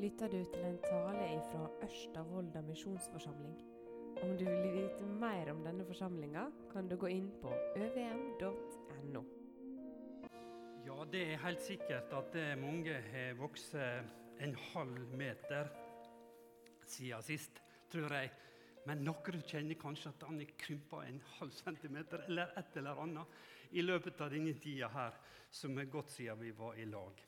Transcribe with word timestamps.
lytter 0.00 0.30
du 0.32 0.38
til 0.48 0.62
en 0.64 0.78
tale 0.80 1.26
fra 1.50 1.66
Ørsta 1.84 2.22
misjonsforsamling. 2.64 3.56
Om 4.22 4.30
du 4.38 4.44
vil 4.46 4.72
vite 4.72 5.04
mer 5.20 5.50
om 5.52 5.60
denne 5.64 5.84
forsamlinga, 5.84 6.46
kan 6.72 6.88
du 6.88 6.96
gå 6.96 7.10
inn 7.12 7.28
på 7.42 7.52
øvm.no. 7.76 9.22
Ja, 10.86 11.04
det 11.12 11.22
er 11.26 11.44
helt 11.44 11.62
sikkert 11.62 12.12
at 12.16 12.32
det 12.32 12.46
mange 12.62 12.96
har 13.12 13.36
vokst 13.36 13.74
en 13.74 14.56
halv 14.72 15.16
meter 15.20 15.68
siden 16.86 17.22
sist, 17.22 17.60
tror 17.92 18.14
jeg. 18.16 18.32
Men 18.88 19.04
noen 19.04 19.42
kjenner 19.44 19.76
kanskje 19.76 20.14
at 20.14 20.24
han 20.24 20.40
er 20.40 20.56
krympa 20.56 21.04
en 21.04 21.20
halv 21.36 21.52
centimeter 21.52 22.24
eller 22.28 22.54
et 22.56 22.76
eller 22.80 23.02
annet 23.04 23.76
i 23.76 23.84
løpet 23.84 24.20
av 24.24 24.32
denne 24.32 24.56
tida 24.56 24.88
her, 24.88 25.12
som 25.50 25.76
er 25.78 25.92
gått 25.92 26.16
siden 26.16 26.40
vi 26.40 26.54
var 26.56 26.78
i 26.80 26.88
lag. 26.88 27.20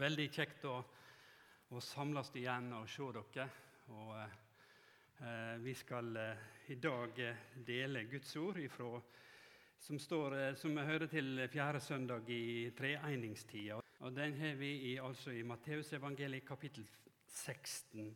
Veldig 0.00 0.26
kjekt 0.34 0.66
å, 0.66 0.80
å 1.70 1.80
samles 1.80 2.32
igjen 2.34 2.72
og 2.74 2.88
se 2.90 3.06
dere. 3.14 3.46
Og, 3.94 4.14
eh, 5.22 5.56
vi 5.62 5.74
skal 5.74 6.16
eh, 6.16 6.46
i 6.70 6.76
dag 6.82 7.18
eh, 7.18 7.36
dele 7.66 8.04
Guds 8.10 8.34
ord 8.36 8.58
ifra, 8.58 9.00
som, 9.78 9.98
står, 9.98 10.36
eh, 10.38 10.54
som 10.58 10.76
hører 10.76 11.06
til 11.10 11.46
fjerde 11.50 11.80
søndag 11.80 12.30
i 12.30 12.70
treegningstida. 12.76 13.78
Og 14.00 14.16
den 14.16 14.34
har 14.40 14.58
vi 14.58 14.72
i, 14.92 14.96
altså 14.98 15.30
i 15.30 15.44
Matteusevangeliet 15.46 16.46
kapittel 16.48 16.86
16 17.26 18.10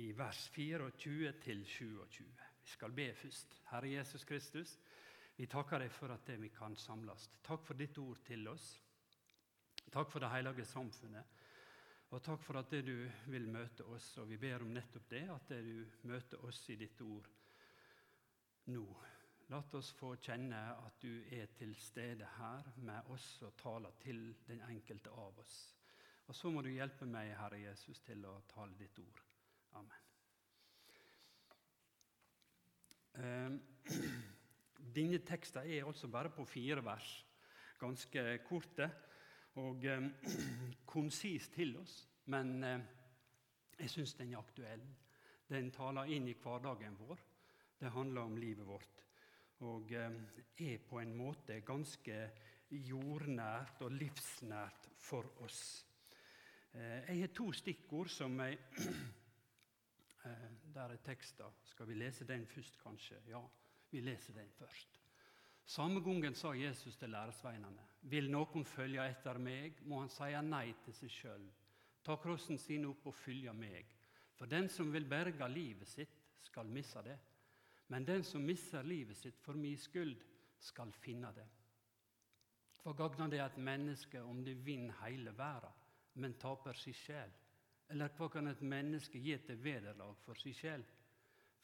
i 0.00 0.10
vers 0.16 0.48
24-27. 0.54 2.24
Vi 2.64 2.72
skal 2.72 2.92
be 2.92 3.10
først. 3.14 3.60
Herre 3.70 3.90
Jesus 3.98 4.24
Kristus, 4.24 4.78
vi 5.36 5.46
takker 5.50 5.82
deg 5.82 5.92
for 5.92 6.14
at 6.14 6.30
vi 6.40 6.48
kan 6.54 6.76
samles. 6.76 7.28
Takk 7.44 7.66
for 7.66 7.76
ditt 7.76 7.98
ord 7.98 8.22
til 8.24 8.48
oss. 8.48 8.78
Takk 9.92 10.08
for 10.10 10.24
det 10.24 10.32
hellige 10.32 10.64
samfunnet. 10.64 11.43
Og 12.14 12.20
takk 12.22 12.44
for 12.46 12.60
at 12.60 12.70
du 12.86 12.94
vil 13.26 13.48
møte 13.50 13.82
oss. 13.90 14.12
Og 14.22 14.28
vi 14.30 14.36
ber 14.38 14.62
om 14.62 14.70
nettopp 14.70 15.08
det, 15.10 15.24
at 15.34 15.48
du 15.66 15.80
møter 16.06 16.44
oss 16.46 16.60
i 16.70 16.76
ditt 16.78 17.00
ord 17.02 17.26
nå. 18.70 18.84
La 19.50 19.58
oss 19.74 19.90
få 19.98 20.12
kjenne 20.22 20.60
at 20.78 21.00
du 21.02 21.10
er 21.34 21.50
til 21.58 21.74
stede 21.74 22.28
her 22.36 22.68
med 22.86 23.10
oss 23.10 23.26
og 23.42 23.56
taler 23.58 23.96
til 24.04 24.28
den 24.46 24.62
enkelte 24.68 25.10
av 25.10 25.40
oss. 25.42 25.56
Og 26.30 26.38
så 26.38 26.52
må 26.54 26.62
du 26.62 26.70
hjelpe 26.70 27.08
meg, 27.10 27.32
Herre 27.34 27.58
Jesus, 27.64 27.98
til 28.06 28.22
å 28.30 28.36
tale 28.52 28.78
ditt 28.78 29.00
ord. 29.02 29.18
Amen. 29.80 30.06
Ehm, 33.18 33.58
denne 35.00 35.18
teksten 35.26 35.66
er 35.66 35.82
altså 35.82 36.08
bare 36.08 36.30
på 36.30 36.46
fire 36.46 36.86
vers, 36.86 37.10
ganske 37.82 38.24
korte 38.46 38.88
og 39.60 39.84
eh, 39.84 40.08
konsis 40.94 41.48
til 41.54 41.76
oss. 41.80 41.96
Men 42.32 42.64
eh, 42.64 42.80
jeg 43.78 43.90
syns 43.90 44.14
den 44.18 44.32
er 44.32 44.42
aktuell. 44.42 44.84
Den 45.48 45.70
taler 45.74 46.10
inn 46.10 46.28
i 46.28 46.36
hverdagen 46.40 46.96
vår. 46.98 47.20
Det 47.78 47.92
handler 47.92 48.22
om 48.22 48.36
livet 48.40 48.66
vårt. 48.66 49.04
Og 49.68 49.92
eh, 49.92 50.20
er 50.66 50.78
på 50.88 51.00
en 51.00 51.14
måte 51.16 51.60
ganske 51.66 52.18
jordnært 52.74 53.82
og 53.84 53.94
livsnært 53.94 54.88
for 54.98 55.28
oss. 55.44 55.84
Eh, 56.72 57.04
jeg 57.10 57.20
har 57.20 57.34
to 57.36 57.50
stikkord 57.54 58.10
som 58.10 58.40
jeg 58.40 58.58
eh, 60.26 60.50
Der 60.74 60.96
er 60.96 61.02
teksten. 61.04 61.62
Skal 61.70 61.88
vi 61.88 61.94
lese 61.94 62.26
den 62.26 62.46
først, 62.46 62.80
kanskje? 62.82 63.22
Ja, 63.28 63.42
vi 63.90 64.00
leser 64.00 64.34
den 64.34 64.50
først. 64.58 65.03
Samme 65.64 66.00
gangen 66.00 66.34
sa 66.34 66.52
Jesus 66.52 66.96
til 66.96 67.10
læresveinene.: 67.10 67.82
Vil 68.02 68.30
noen 68.30 68.64
følge 68.64 69.04
etter 69.08 69.38
meg, 69.38 69.80
må 69.88 70.00
han 70.02 70.10
si 70.12 70.28
nei 70.44 70.74
til 70.84 70.92
seg 70.92 71.10
sjøl. 71.10 71.46
Ta 72.04 72.16
krossen 72.20 72.58
sin 72.58 72.84
opp 72.84 73.06
og 73.06 73.14
følge 73.14 73.52
meg. 73.52 73.86
For 74.36 74.46
den 74.46 74.68
som 74.68 74.92
vil 74.92 75.08
berge 75.08 75.48
livet 75.48 75.88
sitt, 75.88 76.20
skal 76.42 76.68
misse 76.68 77.02
det. 77.02 77.16
Men 77.88 78.04
den 78.04 78.24
som 78.24 78.44
mister 78.44 78.82
livet 78.82 79.16
sitt 79.16 79.40
for 79.40 79.54
min 79.54 79.78
skyld, 79.78 80.16
skal 80.58 80.92
finne 80.92 81.32
det. 81.36 81.46
Hva 82.82 82.92
gagner 82.92 83.28
det 83.32 83.40
et 83.40 83.56
menneske 83.56 84.20
om 84.22 84.42
det 84.44 84.54
vinner 84.64 84.96
hele 85.00 85.32
verden, 85.36 85.72
men 86.20 86.36
taper 86.40 86.76
sin 86.76 86.94
sjel? 86.94 87.32
Eller 87.88 88.12
hva 88.16 88.28
kan 88.28 88.48
et 88.48 88.60
menneske 88.60 89.18
gi 89.18 89.36
til 89.46 89.60
vederlag 89.64 90.16
for 90.24 90.36
sin 90.40 90.56
sjel? 90.56 90.84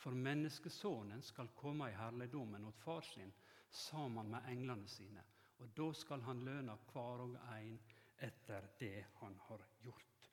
For 0.01 0.17
menneskesonen 0.17 1.23
skal 1.23 1.53
komme 1.57 1.91
i 1.91 1.97
herligdommen 1.97 2.65
åt 2.65 2.81
far 2.81 3.05
sin 3.05 3.33
sammen 3.71 4.31
med 4.31 4.49
englene 4.51 4.89
sine. 4.89 5.25
Og 5.61 5.73
da 5.77 5.91
skal 5.97 6.23
han 6.25 6.45
lønne 6.45 6.77
hver 6.91 7.25
og 7.25 7.37
en 7.55 7.77
etter 8.21 8.69
det 8.81 9.07
han 9.21 9.37
har 9.49 9.65
gjort. 9.85 10.29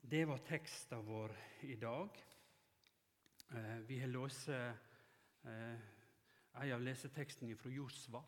Det 0.00 0.24
var 0.28 0.42
teksten 0.44 1.04
vår 1.06 1.32
i 1.60 1.76
dag. 1.80 2.18
Eh, 3.50 3.78
vi 3.88 3.98
har 4.00 4.10
lest 4.12 4.48
eh, 4.48 4.74
en 6.54 6.72
av 6.72 6.82
lesetekstene 6.84 7.56
fra 7.56 7.70
Josva, 7.72 8.20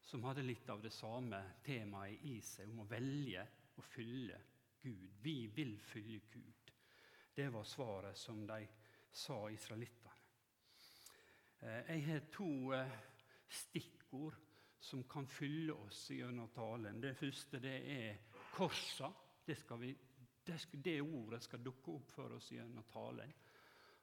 som 0.00 0.24
hadde 0.24 0.42
litt 0.46 0.68
av 0.72 0.80
det 0.82 0.90
samme 0.94 1.42
temaet 1.64 2.24
i 2.26 2.38
seg, 2.42 2.70
om 2.72 2.80
å 2.82 2.88
velge 2.88 3.44
å 3.76 3.84
fylle 3.84 4.40
Gud. 4.80 5.18
Vi 5.22 5.46
vil 5.52 5.76
fylle 5.84 6.20
Gud. 6.32 6.72
Det 7.34 7.48
var 7.52 7.64
svaret 7.64 8.18
som 8.18 8.46
de 8.46 8.62
sa 9.12 9.50
israelittene. 9.50 10.07
Eh, 11.60 11.90
jeg 11.90 12.04
har 12.06 12.26
to 12.30 12.72
eh, 12.74 12.98
stikkord 13.50 14.36
som 14.78 15.02
kan 15.10 15.26
fylle 15.26 15.74
oss 15.74 16.10
gjennom 16.14 16.50
talen. 16.54 17.00
Det 17.02 17.16
første 17.18 17.58
det 17.62 17.78
er 17.94 18.20
korsa. 18.54 19.10
Det, 19.44 19.56
vi, 19.80 19.90
det, 20.44 20.58
det, 20.72 21.00
ordet 21.02 21.42
skal 21.42 21.64
dukke 21.64 21.96
opp 21.96 22.12
for 22.12 22.36
oss 22.36 22.52
gjennom 22.52 22.86
talen. 22.92 23.32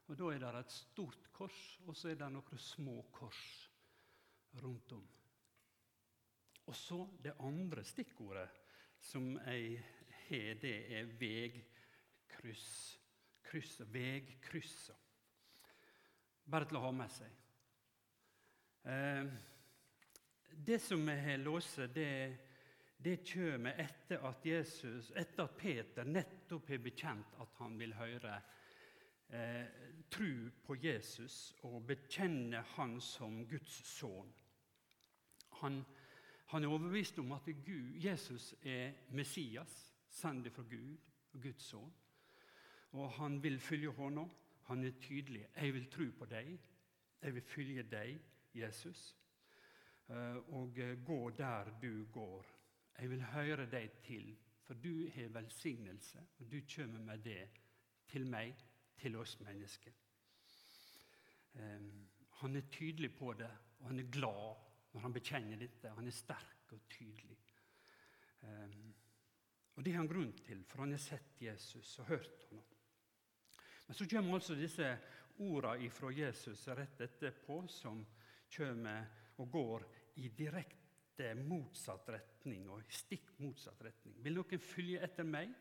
Og 0.06 0.18
Da 0.18 0.28
er 0.30 0.42
det 0.42 0.60
et 0.60 0.74
stort 0.74 1.30
kors, 1.34 1.62
og 1.86 1.96
så 1.96 2.12
er 2.12 2.18
det 2.20 2.28
noen 2.30 2.60
små 2.62 3.00
kors 3.14 3.70
rundt 4.62 4.92
om. 4.92 5.06
Og 6.66 6.76
så 6.76 7.00
Det 7.22 7.34
andre 7.40 7.84
stikkordet 7.84 8.48
som 9.00 9.32
jeg 9.46 9.80
har, 10.28 10.54
det 10.60 10.76
er 10.98 11.10
vegkryss. 11.18 12.68
Kryss, 13.46 13.80
veikryssa. 13.94 14.94
Bare 16.50 16.66
til 16.66 16.78
å 16.80 16.82
ha 16.82 16.90
med 16.94 17.10
seg. 17.14 17.45
Eh, 18.86 19.24
det 20.50 20.78
som 20.78 21.06
vi 21.06 21.12
har 21.12 21.38
låst, 21.38 21.76
det, 21.94 22.36
det 22.96 23.16
kommer 23.32 23.80
etter 23.82 24.22
at, 24.28 24.46
Jesus, 24.46 25.10
etter 25.10 25.44
at 25.44 25.56
Peter 25.58 26.06
nettopp 26.06 26.70
har 26.70 26.84
bekjent 26.84 27.34
at 27.42 27.58
han 27.58 27.74
vil 27.80 27.94
høre 27.98 28.38
eh, 29.34 29.66
tro 30.10 30.30
på 30.66 30.78
Jesus 30.78 31.54
og 31.66 31.82
bekjenne 31.90 32.62
han 32.76 32.96
som 33.02 33.42
Guds 33.50 33.82
sønn. 33.90 34.32
Han, 35.60 35.82
han, 36.52 36.64
er 36.64 36.70
overbevist 36.70 37.18
om 37.18 37.32
at 37.32 37.50
Gud, 37.66 37.94
Jesus 38.00 38.54
er 38.62 38.94
Messias, 39.10 39.76
sendt 40.08 40.52
fra 40.54 40.62
Gud 40.62 40.96
Guds 41.36 41.72
sønn 41.72 41.94
og 42.96 43.10
han 43.12 43.42
vil 43.42 43.60
følge 43.60 43.90
hånda. 43.90 44.24
Han 44.66 44.84
er 44.84 44.90
tydelig. 45.00 45.46
'Jeg 45.56 45.74
vil 45.74 45.90
tro 45.90 46.04
på 46.18 46.24
deg. 46.24 46.58
Jeg 47.22 47.34
vil 47.34 47.42
følge 47.42 47.82
deg, 47.82 48.20
Jesus.' 48.56 49.14
Eh, 50.08 50.36
og 50.54 50.78
eh, 50.78 51.04
gå 51.04 51.30
der 51.30 51.70
du 51.82 52.06
går. 52.12 52.46
Jeg 52.98 53.10
vil 53.10 53.22
høre 53.22 53.66
deg 53.70 53.90
til, 54.02 54.36
for 54.62 54.74
du 54.74 55.08
har 55.14 55.28
velsignelse, 55.34 56.18
og 56.38 56.52
du 56.52 56.60
kommer 56.76 57.00
med 57.00 57.18
det 57.18 57.48
til 58.06 58.26
meg, 58.26 58.54
til 58.98 59.16
oss 59.16 59.40
mennesker. 59.40 59.92
Eh, 61.54 61.88
han 62.30 62.56
er 62.56 62.70
tydelig 62.70 63.16
på 63.18 63.32
det, 63.32 63.50
og 63.78 63.86
han 63.86 63.98
er 63.98 64.10
glad 64.12 64.62
når 64.92 65.00
han 65.00 65.12
bekjenner 65.12 65.58
dette. 65.58 65.90
Han 65.90 66.06
er 66.06 66.14
sterk 66.14 66.72
og 66.72 66.80
tydelig. 66.88 67.38
Og 69.74 69.84
Det 69.84 69.92
har 69.92 69.98
han 69.98 70.08
grunn 70.08 70.32
til, 70.46 70.64
for 70.64 70.84
han 70.84 70.90
har 70.90 70.98
sett 70.98 71.40
Jesus 71.42 71.98
og 71.98 72.06
hørt 72.06 72.46
ham. 72.50 72.60
Men 73.86 73.94
så 73.94 74.06
kommer 74.08 74.34
altså 74.34 74.54
disse 74.54 74.98
ordene 75.38 75.90
fra 75.90 76.10
Jesus 76.10 76.68
rett 76.68 77.00
etterpå, 77.00 77.66
som 77.68 78.06
kommer 78.52 79.06
og 79.40 79.50
går 79.52 79.86
i 80.22 80.28
direkte 80.28 81.32
motsatt 81.46 82.08
retning, 82.12 82.68
og 82.70 82.84
stikk 82.92 83.34
motsatt 83.42 83.80
retning. 83.84 84.16
Vil 84.24 84.36
noen 84.38 84.62
følge 84.62 85.02
etter 85.04 85.26
meg, 85.28 85.52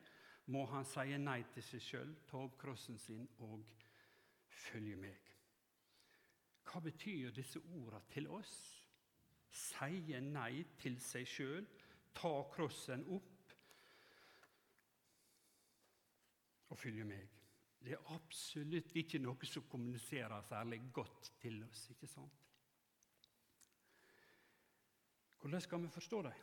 må 0.51 0.65
han 0.69 0.85
si 0.85 1.17
nei 1.17 1.41
til 1.53 1.65
seg 1.65 1.81
sjøl, 1.81 2.11
ta 2.29 2.43
opp 2.45 2.57
krossen 2.61 2.99
sin 3.01 3.25
og 3.41 3.63
følge 4.67 4.97
meg. 4.99 5.31
Hva 6.65 6.81
betyr 6.85 7.33
disse 7.33 7.61
ordene 7.61 8.01
til 8.11 8.27
oss? 8.33 8.53
Sier 9.55 10.21
nei 10.21 10.65
til 10.81 10.97
seg 11.01 11.27
sjøl, 11.29 11.65
ta 12.15 12.33
krossen 12.51 13.05
opp 13.15 13.55
og 16.69 16.79
følge 16.79 17.05
meg. 17.07 17.31
Det 17.85 17.93
er 17.93 18.13
absolutt 18.15 18.95
ikke 18.97 19.21
noe 19.21 19.47
som 19.47 19.67
kommuniserer 19.69 20.41
særlig 20.49 20.81
godt 20.93 21.31
til 21.41 21.61
oss. 21.67 21.89
ikke 21.93 22.09
sant? 22.09 22.41
Hvordan 25.45 25.61
skal 25.61 25.81
vi 25.81 25.89
forstå 25.93 26.19
dem? 26.25 26.37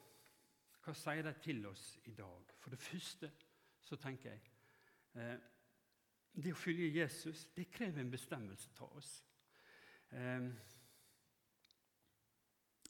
Hva 0.84 0.93
sier 0.94 1.25
de 1.26 1.31
til 1.43 1.64
oss 1.66 1.87
i 2.06 2.12
dag? 2.14 2.52
For 2.62 2.70
det 2.70 2.78
første 2.78 3.32
så 3.82 3.96
tenker 3.99 4.31
jeg 4.31 4.52
eh, 5.19 5.40
Det 6.38 6.52
å 6.54 6.60
følge 6.60 7.00
Jesus 7.00 7.49
det 7.56 7.64
krever 7.75 7.99
en 7.99 8.12
bestemmelse 8.12 8.70
av 8.78 8.94
oss. 9.00 9.10
Eh, 10.14 10.46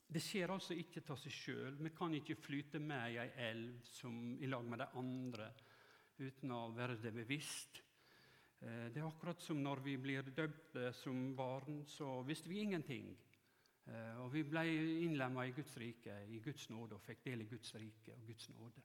det 0.05 0.21
skjer 0.21 0.53
altså 0.53 0.77
ikke 0.77 1.01
av 1.09 1.17
seg 1.17 1.33
sjøl. 1.33 1.81
Vi 1.81 1.95
kan 1.97 2.13
ikke 2.13 2.37
flyte 2.37 2.77
med 2.77 3.15
i 3.15 3.19
ei 3.23 3.27
elv 3.49 3.81
som, 3.89 4.37
i 4.37 4.53
lag 4.53 4.69
med 4.69 4.85
de 4.85 4.91
andre 5.01 5.49
uten 6.21 6.53
å 6.53 6.67
være 6.77 7.01
det 7.01 7.17
bevisst. 7.23 7.81
Eh, 8.61 8.85
det 8.93 9.01
er 9.01 9.09
akkurat 9.09 9.41
som 9.41 9.65
når 9.65 9.81
vi 9.89 9.97
blir 9.97 10.29
døpte 10.29 10.91
som 10.93 11.31
barn, 11.33 11.87
så 11.89 12.19
visste 12.29 12.53
vi 12.53 12.61
ingenting. 12.67 13.15
Eh, 13.85 14.19
og 14.23 14.31
vi 14.33 14.43
ble 14.47 14.63
innlemma 15.03 15.45
i 15.47 15.53
Guds 15.55 15.75
rike, 15.77 16.15
i 16.31 16.39
Guds 16.43 16.69
nåde, 16.71 16.95
og 16.95 17.03
fikk 17.03 17.23
del 17.25 17.43
i 17.43 17.49
Guds 17.51 17.75
rike 17.75 18.15
og 18.15 18.27
Guds 18.27 18.49
nåde. 18.49 18.83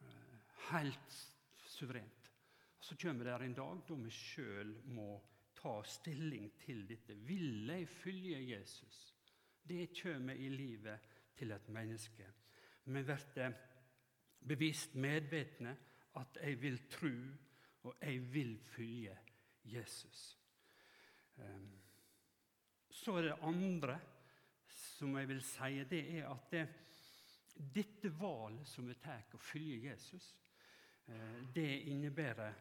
Eh, 0.00 0.38
helt 0.70 1.18
suverent. 1.66 2.30
Så 2.80 2.96
kommer 3.00 3.24
det 3.24 3.46
en 3.46 3.56
dag 3.56 3.82
da 3.88 3.96
vi 3.96 4.10
sjøl 4.12 4.74
må 4.92 5.08
ta 5.56 5.78
stilling 5.88 6.50
til 6.60 6.84
dette. 6.88 7.14
Vil 7.14 7.66
jeg 7.68 7.88
følge 7.88 8.40
Jesus? 8.50 9.14
Det 9.68 9.88
kommer 10.02 10.34
i 10.34 10.48
livet 10.48 11.00
til 11.36 11.52
et 11.52 11.68
menneske. 11.68 12.26
Vi 12.84 13.02
blir 13.02 13.54
bevisst 14.44 14.94
medvitne 14.94 15.76
at 16.20 16.38
jeg 16.42 16.60
vil 16.60 16.78
tro, 16.90 17.14
og 17.82 17.96
jeg 18.02 18.32
vil 18.32 18.58
følge 18.60 19.16
Jesus. 19.64 20.38
Ehm, 21.38 21.80
så 22.94 23.16
er 23.18 23.28
det 23.28 23.38
andre 23.42 23.98
som 24.70 25.16
jeg 25.18 25.28
vil 25.28 25.42
si, 25.42 25.84
det 25.90 26.02
er 26.18 26.28
at 26.30 26.50
det, 26.52 26.64
dette 27.74 28.10
valget 28.18 28.68
som 28.68 28.86
vi 28.88 28.94
tar, 29.02 29.26
å 29.34 29.40
følge 29.42 29.90
Jesus, 29.90 30.28
eh, 31.06 31.40
det 31.54 31.70
innebærer 31.90 32.54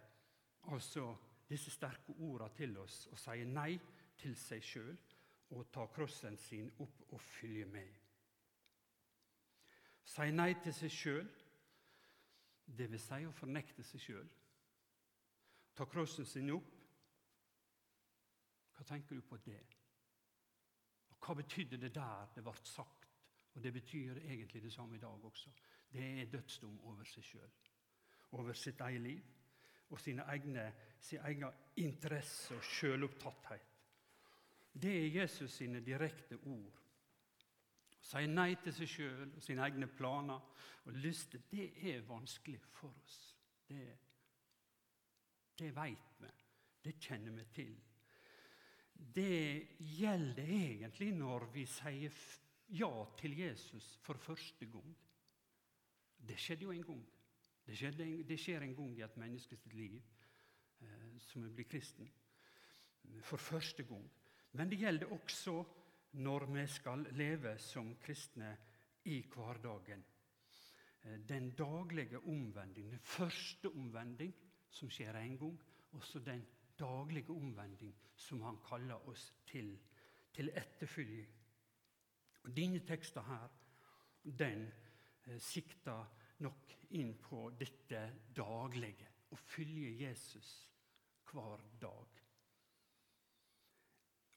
altså 0.74 1.12
disse 1.50 1.71
sterke 1.71 2.15
ordene 2.19 2.56
til 2.57 2.77
oss 2.81 3.03
å 3.12 3.19
si 3.19 3.44
nei 3.45 3.75
til 4.18 4.35
seg 4.39 4.63
sjøl 4.65 4.95
og 5.53 5.69
ta 5.74 5.85
krossen 5.94 6.38
sin 6.41 6.71
opp 6.81 7.13
og 7.13 7.21
følge 7.21 7.65
med. 7.69 8.00
Si 10.03 10.30
nei 10.33 10.53
til 10.63 10.74
seg 10.75 10.91
sjøl, 10.91 11.30
dvs. 12.65 13.06
Si 13.06 13.27
å 13.27 13.35
fornekte 13.38 13.85
seg 13.85 14.01
sjøl. 14.01 14.31
Ta 15.77 15.85
krossen 15.89 16.25
sin 16.25 16.51
opp. 16.56 16.74
Hva 18.74 18.85
tenker 18.89 19.15
du 19.15 19.21
på 19.27 19.38
det? 19.45 19.62
Hva 21.23 21.33
betydde 21.33 21.77
det 21.79 21.93
der 21.95 22.27
det 22.35 22.43
ble 22.43 22.53
sagt? 22.67 23.07
Og 23.53 23.63
Det 23.63 23.73
betyr 23.73 24.17
egentlig 24.17 24.63
det 24.63 24.73
samme 24.73 24.95
i 24.95 24.99
dag 24.99 25.25
også. 25.25 25.49
Det 25.93 26.21
er 26.21 26.25
dødsdom 26.31 26.79
over 26.83 27.03
seg 27.05 27.23
sjøl, 27.23 27.51
over 28.31 28.53
sitt 28.53 28.81
eget 28.81 29.01
liv 29.01 29.21
og 29.89 29.99
sin 29.99 30.19
egen 30.19 31.45
interesse 31.77 32.55
og 32.55 32.63
sjølopptatthet. 32.63 33.67
Det 34.73 34.93
er 35.05 35.21
Jesus 35.21 35.51
sine 35.51 35.83
direkte 35.85 36.39
ord. 36.49 36.79
Å 37.93 38.05
si 38.09 38.25
nei 38.27 38.55
til 38.63 38.73
seg 38.73 38.89
sjøl 38.89 39.27
og 39.27 39.43
sine 39.43 39.61
egne 39.67 39.87
planer 39.87 40.41
og 40.83 40.97
lyster, 40.97 41.45
det 41.51 41.69
er 41.93 42.07
vanskelig 42.07 42.59
for 42.73 42.89
oss. 43.05 43.19
Det, 43.69 43.83
det 45.59 45.69
veit 45.75 46.17
vi. 46.19 46.31
Det 46.83 46.97
kjenner 46.99 47.37
vi 47.37 47.45
til. 47.53 47.75
Det 48.94 49.78
gjelder 49.78 50.50
egentlig 50.50 51.12
når 51.18 51.48
vi 51.54 51.66
sier 51.69 52.16
ja 52.74 52.92
til 53.19 53.38
Jesus 53.38 53.98
for 54.01 54.18
første 54.18 54.66
gang. 54.66 54.95
Det 56.18 56.40
skjedde 56.40 56.66
jo 56.66 56.72
en 56.72 56.86
gang. 56.88 57.04
Det, 57.66 57.78
skjedde, 57.78 58.07
det 58.28 58.40
skjer 58.40 58.66
en 58.66 58.75
gang 58.75 58.98
i 58.98 59.04
et 59.06 59.18
menneskes 59.19 59.66
liv 59.74 60.00
eh, 60.81 61.13
som 61.19 61.45
blir 61.56 61.68
kristen. 61.69 62.10
For 63.22 63.38
første 63.38 63.84
gang. 63.84 64.06
Men 64.54 64.69
det 64.72 64.80
gjelder 64.80 65.12
også 65.12 65.57
når 66.24 66.45
vi 66.54 66.66
skal 66.69 67.06
leve 67.18 67.57
som 67.60 67.95
kristne 68.01 68.56
i 69.10 69.19
hverdagen. 69.34 70.04
Eh, 71.04 71.19
den 71.30 71.51
daglige 71.57 72.19
omvending, 72.19 72.92
den 72.92 73.00
første 73.00 73.69
omvending 73.69 74.34
som 74.72 74.90
skjer 74.90 75.18
en 75.19 75.38
gang, 75.38 75.57
også 75.92 76.19
den 76.19 76.45
daglige 76.79 77.33
omvending 77.33 77.93
som 78.15 78.41
han 78.41 78.59
kaller 78.65 79.09
oss 79.09 79.33
til, 79.49 79.75
til 80.33 80.51
etterfølging. 80.55 81.29
Og 82.43 82.55
Denne 82.55 82.79
teksten 82.87 83.23
her, 83.27 83.47
den 84.23 84.65
eh, 85.27 85.39
sikter 85.39 86.05
nok 86.43 86.75
inn 86.97 87.15
på 87.21 87.47
dette 87.59 88.03
daglige, 88.35 89.09
å 89.33 89.39
følge 89.39 89.93
Jesus 90.03 90.49
hver 91.31 91.63
dag. 91.81 92.19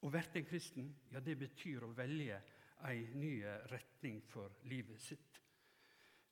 Å 0.07 0.11
bli 0.13 0.23
en 0.41 0.47
kristen 0.47 0.89
ja, 1.11 1.21
det 1.21 1.35
betyr 1.41 1.85
å 1.85 1.93
velge 1.97 2.39
en 2.87 3.21
ny 3.21 3.41
retning 3.73 4.21
for 4.29 4.61
livet 4.71 5.01
sitt. 5.03 5.41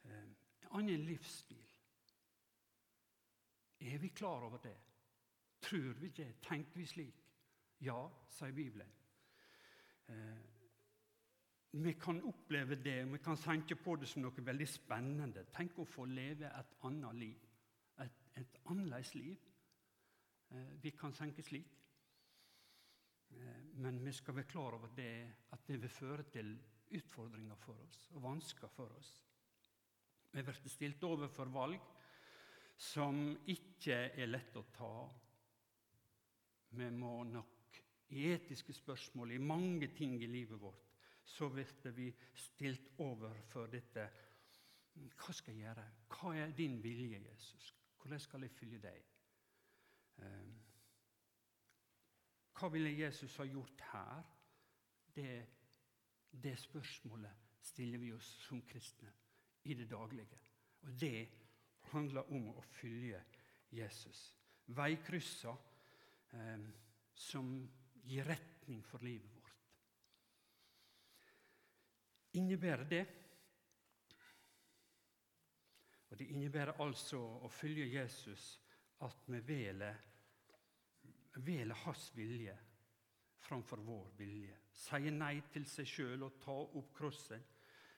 Eh, 0.05 0.11
en 0.15 0.35
annen 0.79 1.05
livsstil. 1.07 1.65
Er 3.85 3.99
vi 3.99 4.09
klar 4.17 4.47
over 4.47 4.63
det? 4.63 4.77
Tror 5.65 5.95
vi 6.01 6.09
det? 6.09 6.33
Tenker 6.45 6.81
vi 6.81 6.87
slik? 6.87 7.23
Ja, 7.85 7.99
sier 8.29 8.53
Bibelen. 8.53 8.91
Eh, 10.09 10.43
vi 11.71 11.93
kan 11.93 12.21
oppleve 12.23 12.77
det, 12.77 13.05
vi 13.13 13.19
kan 13.19 13.37
tenke 13.37 13.77
på 13.77 13.97
det 13.97 14.09
som 14.09 14.23
noe 14.23 14.45
veldig 14.47 14.67
spennende. 14.69 15.47
Tenk 15.57 15.79
å 15.83 15.89
få 15.89 16.05
leve 16.07 16.51
et 16.53 16.77
annet 16.87 17.19
liv. 17.19 17.49
Et, 18.05 18.21
et 18.39 18.61
annerledes 18.71 19.15
liv. 19.17 19.49
Eh, 20.51 20.77
vi 20.83 20.93
kan 20.95 21.13
tenke 21.17 21.43
slik. 21.43 21.73
Eh, 23.31 23.65
men 23.81 24.05
vi 24.05 24.13
skal 24.13 24.37
være 24.37 24.53
klar 24.53 24.79
over 24.79 24.93
det, 24.97 25.27
at 25.51 25.67
det 25.67 25.81
vil 25.83 25.91
føre 25.91 26.29
til 26.31 26.55
utfordringer 26.95 27.57
for 27.59 27.81
oss 27.89 28.05
og 28.13 28.23
vansker 28.23 28.71
for 28.71 28.95
oss. 28.99 29.11
Vi 30.31 30.43
blir 30.43 30.71
stilt 30.71 31.03
overfor 31.07 31.51
valg 31.51 31.81
som 32.77 33.37
ikke 33.51 33.97
er 34.15 34.31
lett 34.31 34.57
å 34.59 34.65
ta. 34.75 34.95
Vi 36.75 36.91
må 36.91 37.23
nok 37.25 37.81
i 38.09 38.27
etiske 38.33 38.73
spørsmål, 38.73 39.31
i 39.31 39.39
mange 39.39 39.89
ting 39.97 40.23
i 40.23 40.27
livet 40.27 40.61
vårt, 40.61 40.91
så 41.25 41.49
blir 41.49 41.91
vi 41.97 42.15
stilt 42.35 42.91
overfor 42.99 43.67
dette. 43.67 44.09
Hva 44.95 45.33
skal 45.33 45.55
jeg 45.55 45.65
gjøre? 45.65 45.87
Hva 46.09 46.35
er 46.37 46.53
din 46.57 46.83
vilje, 46.83 47.23
Jesus? 47.31 47.75
Hvordan 47.99 48.21
skal 48.21 48.43
jeg 48.43 48.51
følge 48.51 48.79
deg? 48.79 49.05
Um, 50.19 50.53
hva 52.55 52.69
ville 52.71 52.93
Jesus 52.99 53.37
ha 53.37 53.47
gjort 53.49 53.83
her? 53.93 54.23
Det, 55.15 55.47
det 56.31 56.59
spørsmålet 56.59 57.43
stiller 57.63 57.99
vi 57.99 58.13
oss 58.13 58.29
som 58.45 58.63
kristne 58.63 59.11
i 59.65 59.75
det 59.75 59.89
daglige. 59.91 60.39
Og 60.83 61.01
det 61.01 61.29
handler 61.93 62.31
om 62.33 62.51
å 62.55 62.65
følge 62.77 63.23
Jesus. 63.75 64.35
Veikrysser 64.67 65.57
eh, 66.35 66.65
som 67.15 67.55
gir 68.05 68.25
retning 68.29 68.83
for 68.85 69.05
livet 69.07 69.31
vårt. 69.35 69.53
Innebærer 72.35 72.89
det 72.91 73.05
Og 76.11 76.19
Det 76.19 76.29
innebærer 76.31 76.79
altså 76.79 77.19
å 77.19 77.49
følge 77.51 77.89
Jesus 77.91 78.43
at 79.03 79.25
vi 79.27 79.41
velger 79.43 79.97
velger 81.43 81.75
hans 81.75 82.13
vilje 82.15 82.55
framfor 83.43 83.83
vår 83.83 84.13
vilje. 84.17 84.55
Sier 84.75 85.11
nei 85.11 85.41
til 85.53 85.67
seg 85.69 85.89
sjøl 85.91 86.23
og 86.27 86.39
ta 86.43 86.55
opp 86.55 86.93
krossen. 86.95 87.43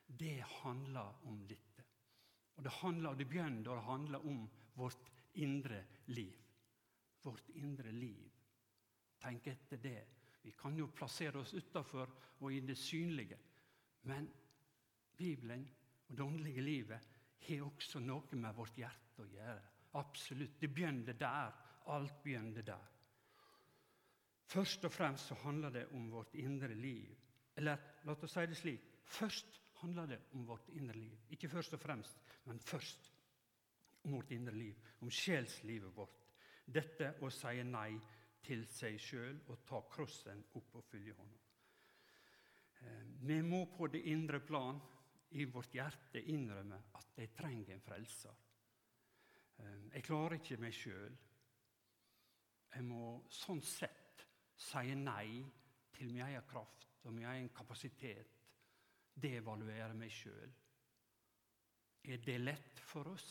Det 0.07 0.39
handler 0.63 1.27
om 1.29 1.43
dette. 1.47 1.85
Og 2.57 2.65
Det 2.65 2.73
handler, 2.81 3.15
det 3.15 3.29
begynner 3.29 3.77
å 3.77 3.85
handle 3.91 4.19
om 4.25 4.47
vårt 4.75 5.11
indre 5.35 5.85
liv. 6.07 6.46
Vårt 7.23 7.49
indre 7.49 7.93
liv. 7.93 8.33
Tenk 9.21 9.47
etter 9.47 9.81
det. 9.83 10.03
Vi 10.43 10.53
kan 10.53 10.77
jo 10.79 10.91
plassere 10.95 11.41
oss 11.41 11.55
utafor 11.55 12.13
og 12.39 12.53
i 12.53 12.61
det 12.61 12.77
synlige. 12.79 13.39
Men 14.07 14.29
Bibelen 15.17 15.65
og 16.09 16.17
det 16.17 16.25
åndelige 16.25 16.63
livet 16.63 17.09
har 17.47 17.65
også 17.67 18.01
noe 18.03 18.39
med 18.39 18.55
vårt 18.55 18.79
hjerte 18.79 19.25
å 19.25 19.31
gjøre. 19.31 19.73
Absolutt. 19.99 20.61
Det 20.61 20.71
begynner 20.71 21.19
der. 21.19 21.55
Alt 21.87 22.23
begynner 22.23 22.63
der. 22.67 22.93
Først 24.47 24.85
og 24.87 24.93
fremst 24.93 25.31
så 25.31 25.35
handler 25.43 25.71
det 25.75 25.87
om 25.95 26.11
vårt 26.11 26.35
indre 26.39 26.75
liv. 26.75 27.11
Eller 27.57 27.79
la 28.05 28.15
oss 28.15 28.33
si 28.33 28.47
det 28.47 28.59
slik 28.59 28.87
først 29.07 29.61
handler 29.81 30.07
det 30.07 30.21
om 30.33 30.47
vårt 30.47 30.69
indre 30.69 30.99
liv. 30.99 31.19
Ikke 31.31 31.49
først 31.49 31.75
og 31.75 31.81
fremst, 31.81 32.19
men 32.45 32.61
først 32.61 33.13
om 34.05 34.13
vårt 34.13 34.31
indre 34.31 34.55
liv, 34.55 34.77
om 35.01 35.11
sjelslivet 35.11 35.97
vårt. 35.97 36.26
Dette 36.67 37.13
å 37.23 37.31
si 37.31 37.63
nei 37.63 37.95
til 38.47 38.65
seg 38.71 38.99
sjøl 39.03 39.39
og 39.51 39.63
ta 39.67 39.81
krossen 39.91 40.43
opp 40.59 40.79
og 40.79 40.87
følge 40.87 41.15
Ham. 41.19 41.33
Eh, 42.83 43.05
vi 43.27 43.41
må 43.43 43.65
på 43.71 43.89
det 43.91 44.03
indre 44.11 44.41
plan 44.41 44.81
i 45.39 45.47
vårt 45.51 45.75
hjerte 45.75 46.23
innrømme 46.33 46.79
at 46.99 47.19
jeg 47.19 47.33
trenger 47.39 47.75
en 47.75 47.85
frelser. 47.85 48.35
Eh, 49.59 49.79
jeg 49.95 50.07
klarer 50.07 50.39
ikke 50.39 50.61
meg 50.63 50.75
sjøl. 50.75 51.17
Jeg 52.75 52.85
må 52.85 53.23
sånn 53.33 53.63
sett 53.65 54.27
si 54.57 54.95
nei 54.99 55.43
til 55.97 56.11
min 56.13 56.27
egen 56.27 56.47
kraft 56.49 56.99
og 57.07 57.15
min 57.15 57.29
egen 57.31 57.51
kapasitet. 57.55 58.33
Devaluere 59.17 59.95
meg 59.97 60.13
sjøl. 60.13 60.51
Er 62.07 62.19
det 62.23 62.37
lett 62.43 62.83
for 62.85 63.09
oss? 63.15 63.31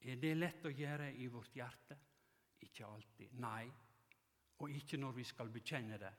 Er 0.00 0.16
det 0.16 0.36
lett 0.36 0.64
å 0.64 0.72
gjøre 0.72 1.10
i 1.20 1.26
vårt 1.28 1.56
hjerte? 1.56 1.96
Ikke 2.66 2.86
alltid. 2.86 3.34
Nei. 3.40 3.64
Og 4.60 4.70
ikke 4.76 4.98
når 5.00 5.16
vi 5.16 5.24
skal 5.24 5.52
bekjenne 5.52 5.98
det 6.00 6.12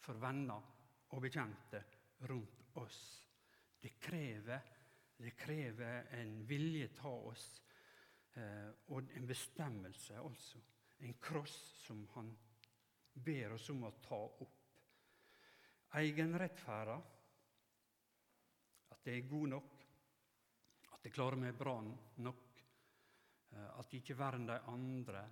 for 0.00 0.20
venner 0.22 0.74
og 1.12 1.22
bekjente 1.22 1.82
rundt 2.30 2.76
oss. 2.80 3.00
Det 3.78 3.94
krever, 4.00 4.62
det 5.18 5.34
krever 5.38 6.08
en 6.18 6.40
vilje 6.48 6.88
ta 6.96 7.12
oss, 7.30 7.46
eh, 8.34 8.70
og 8.88 9.12
en 9.14 9.28
bestemmelse 9.28 10.18
altså. 10.18 10.62
En 10.98 11.14
kross 11.22 11.54
som 11.84 12.00
han 12.16 12.32
ber 13.12 13.54
oss 13.54 13.68
om 13.70 13.84
å 13.86 13.92
ta 14.02 14.18
opp. 14.18 14.56
Egenrettferda, 15.98 16.96
at 18.92 19.04
det 19.04 19.14
er 19.14 19.30
god 19.30 19.52
nok, 19.54 19.76
at 20.92 21.04
det 21.06 21.12
klarer 21.14 21.40
meg 21.40 21.56
bra 21.56 21.76
nok, 22.24 22.48
at 23.54 23.78
at 23.78 23.94
ikke 23.96 24.18
verner 24.18 24.58
de 24.58 24.72
andre, 24.72 25.22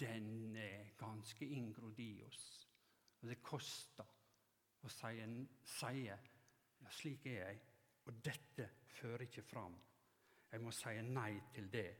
den 0.00 0.56
er 0.56 0.92
ganske 0.98 1.46
inngrodd 1.46 1.98
i 2.00 2.22
oss. 2.26 2.44
Og 3.20 3.28
det 3.28 3.40
koster 3.44 4.06
å 4.80 4.90
si 4.90 6.04
ja, 6.06 6.16
slik 6.90 7.26
er 7.28 7.40
jeg, 7.42 7.58
og 8.08 8.20
dette 8.24 8.68
fører 8.96 9.26
ikke 9.26 9.44
fram. 9.44 9.76
Jeg 10.50 10.62
må 10.64 10.72
si 10.74 10.94
nei 11.06 11.34
til 11.54 11.68
det. 11.70 11.90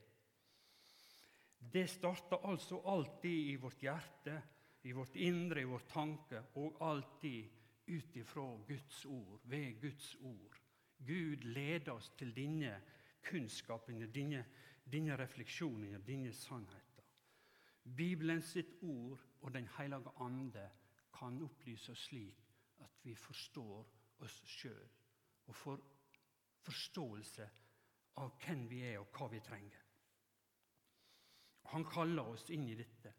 Det 1.60 1.84
starter 1.90 2.46
altså 2.48 2.80
alltid 2.88 3.50
i 3.52 3.56
vårt 3.60 3.82
hjerte, 3.84 4.40
i 4.88 4.92
vårt 4.96 5.16
indre, 5.20 5.60
i 5.60 5.68
vår 5.68 5.84
tanke, 5.90 6.40
og 6.56 6.80
alltid 6.80 7.58
ut 7.90 8.16
ifra 8.16 8.46
Guds 8.66 9.04
ord, 9.04 9.40
ved 9.44 9.80
Guds 9.80 10.14
ord. 10.24 10.56
Gud 11.06 11.44
leder 11.44 11.92
oss 11.92 12.10
til 12.18 12.32
denne 12.36 12.74
kunnskapen, 13.24 14.00
denne, 14.14 14.44
denne 14.84 15.16
refleksjonen, 15.20 16.00
denne 16.06 16.32
sannheten. 16.32 16.89
Bibelen 17.96 18.42
sitt 18.42 18.76
ord 18.82 19.20
og 19.40 19.54
Den 19.54 19.68
hellige 19.76 20.12
ande 20.20 20.70
kan 21.14 21.42
opplyse 21.42 21.92
oss 21.92 22.06
slik 22.08 22.44
at 22.80 23.00
vi 23.02 23.14
forstår 23.14 23.86
oss 24.24 24.36
sjøl 24.46 24.88
og 25.46 25.56
får 25.56 25.80
forståelse 26.64 27.48
av 28.20 28.36
hvem 28.44 28.66
vi 28.68 28.82
er, 28.84 28.98
og 29.00 29.08
hva 29.16 29.28
vi 29.32 29.40
trenger. 29.40 29.82
Han 31.72 31.84
kaller 31.86 32.32
oss 32.34 32.48
inn 32.50 32.66
i 32.68 32.76
dette. 32.78 33.12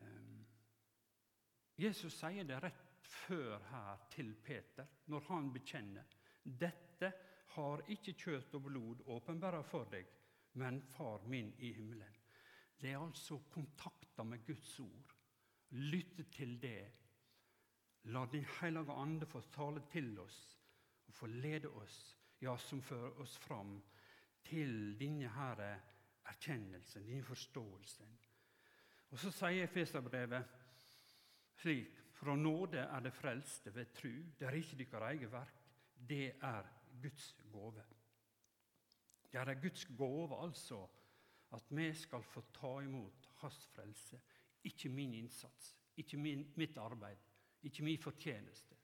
Ehm, 0.00 0.44
Jesus 1.80 2.16
sier 2.16 2.46
det 2.48 2.60
rett 2.64 3.10
før 3.26 3.58
her 3.70 4.06
til 4.12 4.34
Peter, 4.44 4.88
når 5.06 5.26
han 5.28 5.52
bekjenner 5.52 6.16
dette 6.44 7.12
har 7.54 7.82
ikke 7.92 8.14
kjøtt 8.14 8.54
og 8.56 8.66
blod 8.68 9.04
åpenbart 9.10 9.66
for 9.68 9.90
deg, 9.92 10.06
men 10.60 10.80
Far 10.94 11.26
min 11.28 11.52
i 11.58 11.72
himmelen. 11.76 12.19
Det 12.80 12.92
er 12.92 13.02
altså 13.02 13.38
kontakta 13.52 14.24
med 14.24 14.46
Guds 14.46 14.80
ord. 14.80 15.14
Lytte 15.70 16.24
til 16.32 16.56
det. 16.62 16.92
La 18.04 18.24
Din 18.32 18.46
hellige 18.60 18.92
ande 18.92 19.26
få 19.26 19.40
tale 19.52 19.82
til 19.92 20.18
oss 20.18 20.56
og 21.06 21.14
få 21.14 21.26
lede 21.26 21.68
oss, 21.68 22.16
ja, 22.40 22.56
som 22.56 22.80
fører 22.82 23.18
oss 23.20 23.36
fram 23.38 23.82
til 24.46 24.96
denne 24.98 25.28
her 25.28 25.60
erkjennelsen, 26.30 27.04
denne 27.06 27.24
forståelsen. 27.24 28.18
Og 29.10 29.18
Så 29.18 29.30
sier 29.34 29.66
Feserbrevet 29.66 30.56
slik 31.60 31.96
Fra 32.20 32.34
nåde 32.36 32.78
er 32.78 33.00
det 33.00 33.14
frelste 33.16 33.72
ved 33.74 33.94
tru. 33.96 34.10
Det 34.38 34.46
er 34.46 34.52
ikke 34.52 34.76
deres 34.76 35.02
eget 35.02 35.32
verk. 35.32 35.60
Det 36.08 36.34
er 36.42 36.66
Guds 37.02 37.36
gave. 37.52 37.84
Det 39.32 39.40
er 39.40 39.54
Guds 39.62 39.84
gave, 39.84 40.42
altså, 40.42 40.86
at 41.52 41.72
vi 41.76 41.94
skal 41.94 42.22
få 42.22 42.42
ta 42.52 42.80
imot 42.82 43.28
Hans 43.40 43.66
frelse. 43.74 44.20
Ikke 44.64 44.88
min 44.88 45.14
innsats, 45.14 45.76
ikke 45.96 46.16
min, 46.16 46.52
mitt 46.56 46.76
arbeid, 46.78 47.16
ikke 47.62 47.84
min 47.84 47.98
fortjeneste. 47.98 48.76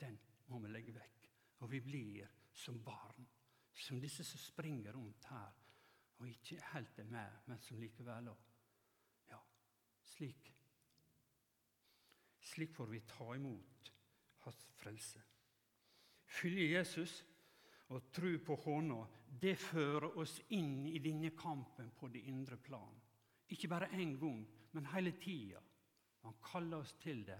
Den 0.00 0.18
må 0.46 0.58
vi 0.58 0.68
legge 0.68 0.94
vekk. 0.94 1.28
Og 1.62 1.70
vi 1.70 1.80
blir 1.80 2.28
som 2.52 2.82
barn, 2.84 3.26
som 3.74 4.00
disse 4.00 4.24
som 4.24 4.38
springer 4.38 4.92
rundt 4.92 5.24
her 5.30 5.52
og 6.18 6.28
ikke 6.28 6.60
helt 6.72 6.98
er 6.98 7.04
med, 7.10 7.38
men 7.46 7.60
som 7.60 7.80
likevel 7.82 8.28
òg 8.30 8.48
Ja, 9.30 9.38
slik. 10.04 10.52
Slik 12.52 12.74
får 12.74 12.90
vi 12.92 13.00
ta 13.08 13.32
imot 13.34 13.92
Hans 14.44 14.64
frelse. 14.76 15.22
Følge 16.26 16.68
Jesus 16.76 17.24
og 17.92 18.08
tro 18.14 18.30
på 18.44 18.56
Håna, 18.64 19.02
det 19.42 19.54
fører 19.60 20.16
oss 20.18 20.38
inn 20.56 20.86
i 20.88 21.00
denne 21.02 21.32
kampen 21.36 21.90
på 21.98 22.08
det 22.12 22.24
indre 22.30 22.56
plan. 22.56 22.94
Ikke 23.52 23.68
bare 23.68 23.90
én 23.92 24.16
gang, 24.20 24.40
men 24.72 24.88
hele 24.94 25.12
tida. 25.20 25.60
Han 26.22 26.38
kaller 26.40 26.80
oss 26.80 26.94
til 27.02 27.24
det, 27.26 27.38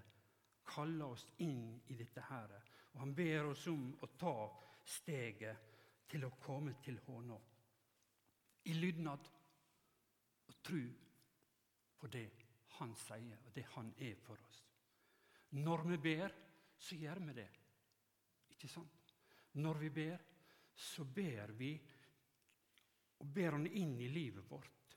kaller 0.67 1.15
oss 1.15 1.25
inn 1.45 1.81
i 1.89 1.97
dette 1.97 2.25
her. 2.29 2.53
Og 2.93 3.01
han 3.01 3.15
ber 3.17 3.53
oss 3.53 3.67
om 3.71 3.87
å 4.03 4.11
ta 4.19 4.35
steget 4.85 5.71
til 6.11 6.27
å 6.27 6.35
komme 6.43 6.75
til 6.85 6.99
Håna. 7.07 7.39
I 8.69 8.75
lydnad 8.77 9.31
og 10.51 10.59
tro 10.63 10.83
på 11.99 12.11
det 12.13 12.27
han 12.79 12.93
sier, 12.99 13.39
og 13.47 13.55
det 13.55 13.65
han 13.77 13.93
er 14.03 14.19
for 14.21 14.41
oss. 14.43 14.61
Når 15.53 15.87
vi 15.93 15.99
ber, 16.03 16.35
så 16.77 16.97
gjør 16.99 17.23
vi 17.29 17.35
det. 17.37 17.49
Ikke 18.53 18.69
sant? 18.69 19.15
Når 19.61 19.81
vi 19.83 19.91
ber, 19.93 20.21
så 20.75 21.05
ber 21.05 21.53
vi 21.57 21.73
og 23.23 23.27
ber 23.31 23.55
Han 23.55 23.67
inn 23.67 23.99
i 24.01 24.09
livet 24.11 24.49
vårt. 24.51 24.97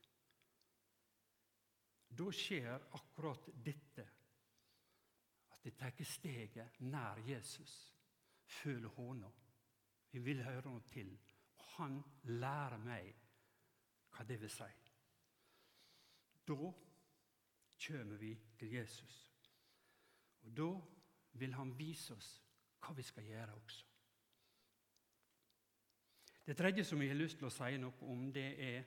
Da 2.15 2.31
skjer 2.31 2.87
akkurat 2.97 3.49
dette. 3.53 4.05
At 5.51 5.65
vi 5.65 5.71
tar 5.77 5.91
steget 6.07 6.79
nær 6.79 7.19
Jesus. 7.27 7.75
Føler 8.45 8.89
hånda. 8.95 9.29
Vi 10.11 10.19
vil 10.23 10.43
høre 10.45 10.65
noe 10.69 10.81
til. 10.89 11.11
Og 11.59 11.69
han 11.77 11.99
lærer 12.39 12.77
meg 12.81 13.13
hva 14.15 14.25
det 14.25 14.39
vil 14.41 14.51
si. 14.51 14.71
Da 16.45 16.71
kommer 17.85 18.17
vi 18.21 18.31
til 18.57 18.73
Jesus. 18.73 19.17
Og 20.45 20.55
da 20.57 20.69
vil 21.41 21.53
han 21.53 21.73
vise 21.77 22.13
oss 22.15 22.31
hva 22.79 22.93
vi 22.95 23.03
skal 23.03 23.27
gjøre 23.27 23.57
også. 23.57 23.94
Det 26.45 26.53
tredje 26.57 26.83
som 26.85 27.01
jeg 27.01 27.09
har 27.09 27.17
lyst 27.17 27.39
til 27.39 27.49
å 27.49 27.53
si 27.53 27.77
noe 27.81 28.05
om, 28.05 28.27
det 28.33 28.49
er 28.61 28.83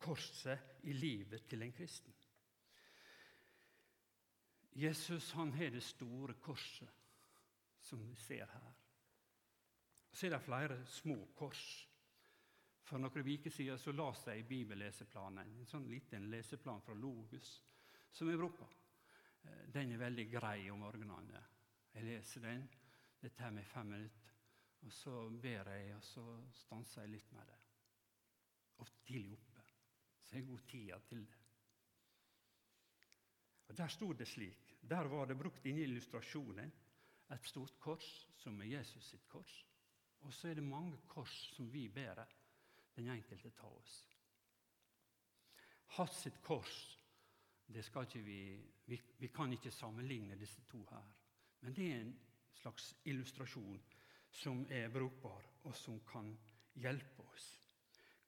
korset 0.00 0.80
i 0.88 0.94
livet 0.96 1.44
til 1.48 1.62
en 1.62 1.74
kristen. 1.76 2.14
Jesus 4.80 5.32
han 5.36 5.52
har 5.52 5.74
det 5.74 5.82
store 5.84 6.38
korset 6.40 6.88
som 7.84 8.00
vi 8.06 8.14
ser 8.16 8.46
her. 8.46 8.72
Så 10.12 10.26
er 10.26 10.34
det 10.34 10.42
flere 10.42 10.78
små 10.86 11.18
kors. 11.36 11.64
For 12.86 12.98
noen 12.98 13.28
uker 13.28 13.52
siden 13.52 13.78
så 13.78 13.92
leste 13.94 14.34
jeg 14.34 14.48
bibelleseplanen, 14.48 15.52
en 15.60 15.68
sånn 15.68 15.86
liten 15.90 16.30
leseplan 16.32 16.80
fra 16.82 16.96
Logus 16.96 17.52
som 18.10 18.30
jeg 18.30 18.40
bruker. 18.40 18.72
Eh, 19.44 19.66
den 19.74 19.92
er 19.94 20.02
veldig 20.02 20.26
grei 20.32 20.70
om 20.72 20.80
morgenene. 20.82 21.44
Jeg 21.94 22.08
leser 22.08 22.48
den. 22.48 22.66
Det 23.20 23.34
tar 23.36 23.52
meg 23.54 23.68
fem 23.68 23.92
minutter. 23.94 24.29
Og 24.80 24.92
så 24.92 25.28
ber 25.42 25.68
jeg, 25.70 25.94
og 25.96 26.04
så 26.04 26.24
stanser 26.62 27.04
jeg 27.04 27.16
litt 27.16 27.32
med 27.36 27.46
det. 27.46 27.58
Ofte 28.80 29.04
tidlig 29.06 29.36
oppe, 29.36 29.64
så 30.22 30.34
jeg 30.34 30.42
har 30.42 30.50
god 30.50 30.66
tid 30.70 31.08
til 31.08 31.24
det. 31.26 31.40
Og 33.68 33.76
Der 33.76 33.88
sto 33.88 34.12
det 34.12 34.28
slik. 34.28 34.76
Der 34.82 35.06
var 35.06 35.26
det 35.26 35.38
brukt 35.38 35.66
inni 35.66 35.82
illustrasjonen 35.82 36.72
et 37.30 37.44
stort 37.46 37.76
kors, 37.78 38.28
som 38.36 38.60
er 38.60 38.72
Jesus 38.72 39.04
sitt 39.12 39.28
kors. 39.28 39.66
Og 40.20 40.32
så 40.34 40.48
er 40.48 40.54
det 40.54 40.64
mange 40.64 40.96
kors 41.08 41.34
som 41.54 41.72
vi 41.72 41.88
bærer, 41.88 42.26
den 42.96 43.08
enkelte 43.08 43.50
tar 43.50 43.70
oss. 43.70 44.00
Hatt 45.96 46.14
sitt 46.14 46.42
kors 46.42 47.00
det 47.74 47.84
skal 47.84 48.02
ikke 48.02 48.22
vi, 48.26 48.40
vi, 48.86 49.00
vi 49.18 49.28
kan 49.30 49.52
ikke 49.52 49.70
sammenligne 49.70 50.38
disse 50.38 50.62
to 50.70 50.80
her. 50.90 51.06
Men 51.60 51.76
det 51.76 51.86
er 51.92 52.00
en 52.00 52.14
slags 52.54 52.96
illustrasjon 53.04 53.78
som 54.30 54.64
er 54.70 54.88
brukbar, 54.92 55.44
og 55.64 55.74
som 55.76 56.00
kan 56.06 56.30
hjelpe 56.80 57.26
oss. 57.32 57.48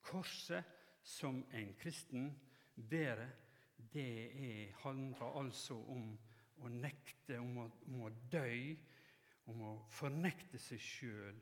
Korset 0.02 0.64
som 1.02 1.44
en 1.54 1.74
kristen 1.78 2.30
bærer, 2.74 3.30
det 3.92 4.10
er, 4.32 4.74
handler 4.82 5.38
altså 5.40 5.76
om 5.90 6.12
å 6.62 6.68
nekte, 6.70 7.38
om 7.40 7.58
å, 7.64 7.66
om 7.88 8.04
å 8.06 8.10
dø, 8.30 8.76
om 9.50 9.64
å 9.66 9.72
fornekte 9.90 10.60
seg 10.62 10.82
sjøl. 10.82 11.40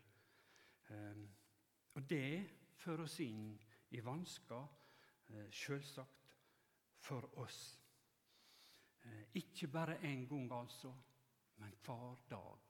Um, 0.90 1.26
og 1.95 2.07
det 2.09 2.47
fører 2.81 3.05
oss 3.05 3.19
inn 3.23 3.52
i 3.90 4.00
vansker, 4.00 4.67
eh, 5.29 5.50
selvsagt, 5.52 6.17
for 7.00 7.26
oss. 7.40 7.79
Eh, 9.05 9.23
ikke 9.40 9.69
bare 9.69 9.99
én 10.05 10.26
gang, 10.29 10.52
altså, 10.52 10.93
men 11.57 11.75
hver 11.85 12.17
dag. 12.31 12.69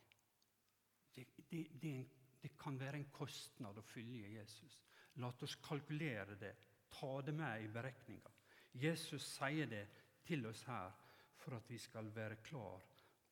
Det, 1.14 1.26
det, 1.50 1.66
det, 1.82 1.94
det, 2.42 2.56
kan 2.58 2.78
være 2.80 3.00
en 3.00 3.10
kostnad 3.12 3.78
å 3.78 3.84
følge 3.84 4.34
Jesus. 4.36 4.80
La 5.20 5.30
oss 5.30 5.56
kalkulere 5.64 6.36
det, 6.40 6.52
ta 6.90 7.20
det 7.22 7.34
med 7.34 7.64
i 7.64 7.72
beregninga. 7.72 8.32
Jesus 8.80 9.24
sier 9.34 9.66
det 9.66 9.86
til 10.26 10.46
oss 10.46 10.62
her 10.68 10.92
for 11.40 11.56
at 11.56 11.70
vi 11.70 11.78
skal 11.78 12.12
være 12.14 12.38
klar 12.44 12.86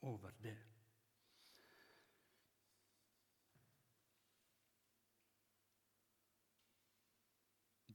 over 0.08 0.34
det. 0.42 0.56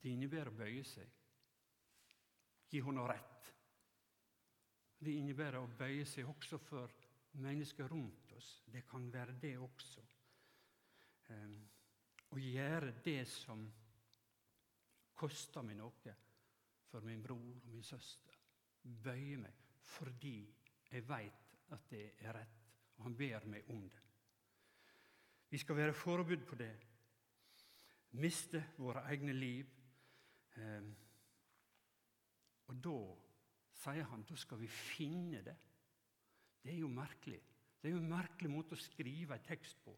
Det 0.04 0.12
innebærer 0.12 0.50
å 0.52 0.56
bøye 0.58 0.82
seg. 0.84 1.12
Gi 2.68 2.80
henne 2.84 3.06
rett. 3.08 3.46
Det 5.00 5.14
innebærer 5.16 5.62
å 5.62 5.70
bøye 5.78 6.04
seg 6.08 6.28
også 6.28 6.58
for 6.60 6.92
mennesker 7.42 7.88
rundt 7.88 8.32
oss. 8.32 8.62
Det 8.66 8.84
kan 8.86 9.12
være 9.12 9.36
det 9.40 9.56
også. 9.58 10.04
Um, 11.28 11.56
å 12.34 12.38
gjøre 12.38 12.92
det 13.04 13.22
som 13.30 13.64
koster 15.14 15.62
meg 15.64 15.78
noe 15.78 16.14
for 16.90 17.06
min 17.06 17.22
bror 17.22 17.60
og 17.62 17.70
min 17.72 17.86
søster. 17.86 18.34
Bøye 18.82 19.38
meg 19.40 19.62
fordi 19.84 20.38
jeg 20.90 21.04
veit 21.08 21.56
at 21.74 21.90
det 21.90 22.04
er 22.24 22.34
rett, 22.38 22.60
og 22.96 23.04
han 23.04 23.16
ber 23.16 23.44
meg 23.52 23.68
om 23.70 23.82
det. 23.88 24.02
Vi 25.50 25.60
skal 25.60 25.76
være 25.76 25.94
forberedt 25.94 26.46
på 26.48 26.56
det. 26.58 26.72
Miste 28.20 28.62
våre 28.78 29.04
egne 29.10 29.34
liv 29.36 29.74
Ehm, 30.56 30.90
og 32.70 32.80
da 32.84 32.98
sier 33.82 34.06
han 34.10 34.24
da 34.28 34.36
skal 34.38 34.60
vi 34.60 34.68
finne 34.70 35.42
det. 35.44 35.56
Det 36.64 36.72
er 36.72 36.80
jo 36.80 36.88
merkelig. 36.88 37.40
Det 37.80 37.90
er 37.90 37.92
jo 37.92 38.00
en 38.00 38.14
merkelig 38.14 38.48
måte 38.48 38.76
å 38.76 38.80
skrive 38.80 39.36
en 39.36 39.44
tekst 39.44 39.82
på. 39.84 39.92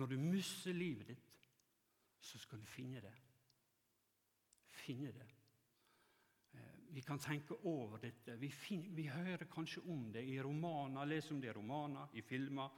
Når 0.00 0.12
du 0.12 0.16
mister 0.22 0.72
livet 0.72 1.10
ditt, 1.10 1.50
så 2.20 2.38
skal 2.40 2.60
du 2.62 2.68
finne 2.68 3.02
det. 3.04 3.12
Finne 4.80 5.12
det. 5.12 5.26
Ehm, 6.56 6.86
vi 6.94 7.04
kan 7.04 7.20
tenke 7.20 7.58
over 7.68 8.00
dette. 8.00 8.38
Vi, 8.40 8.48
finner, 8.50 8.94
vi, 8.96 9.08
hører 9.12 9.44
kanskje 9.52 9.84
om 9.92 10.08
det 10.12 10.24
i 10.24 10.38
romaner, 10.42 11.04
leser 11.04 11.34
om 11.34 11.42
det 11.42 11.50
i 11.50 11.56
romaner, 11.58 12.08
i 12.16 12.24
filmer. 12.24 12.72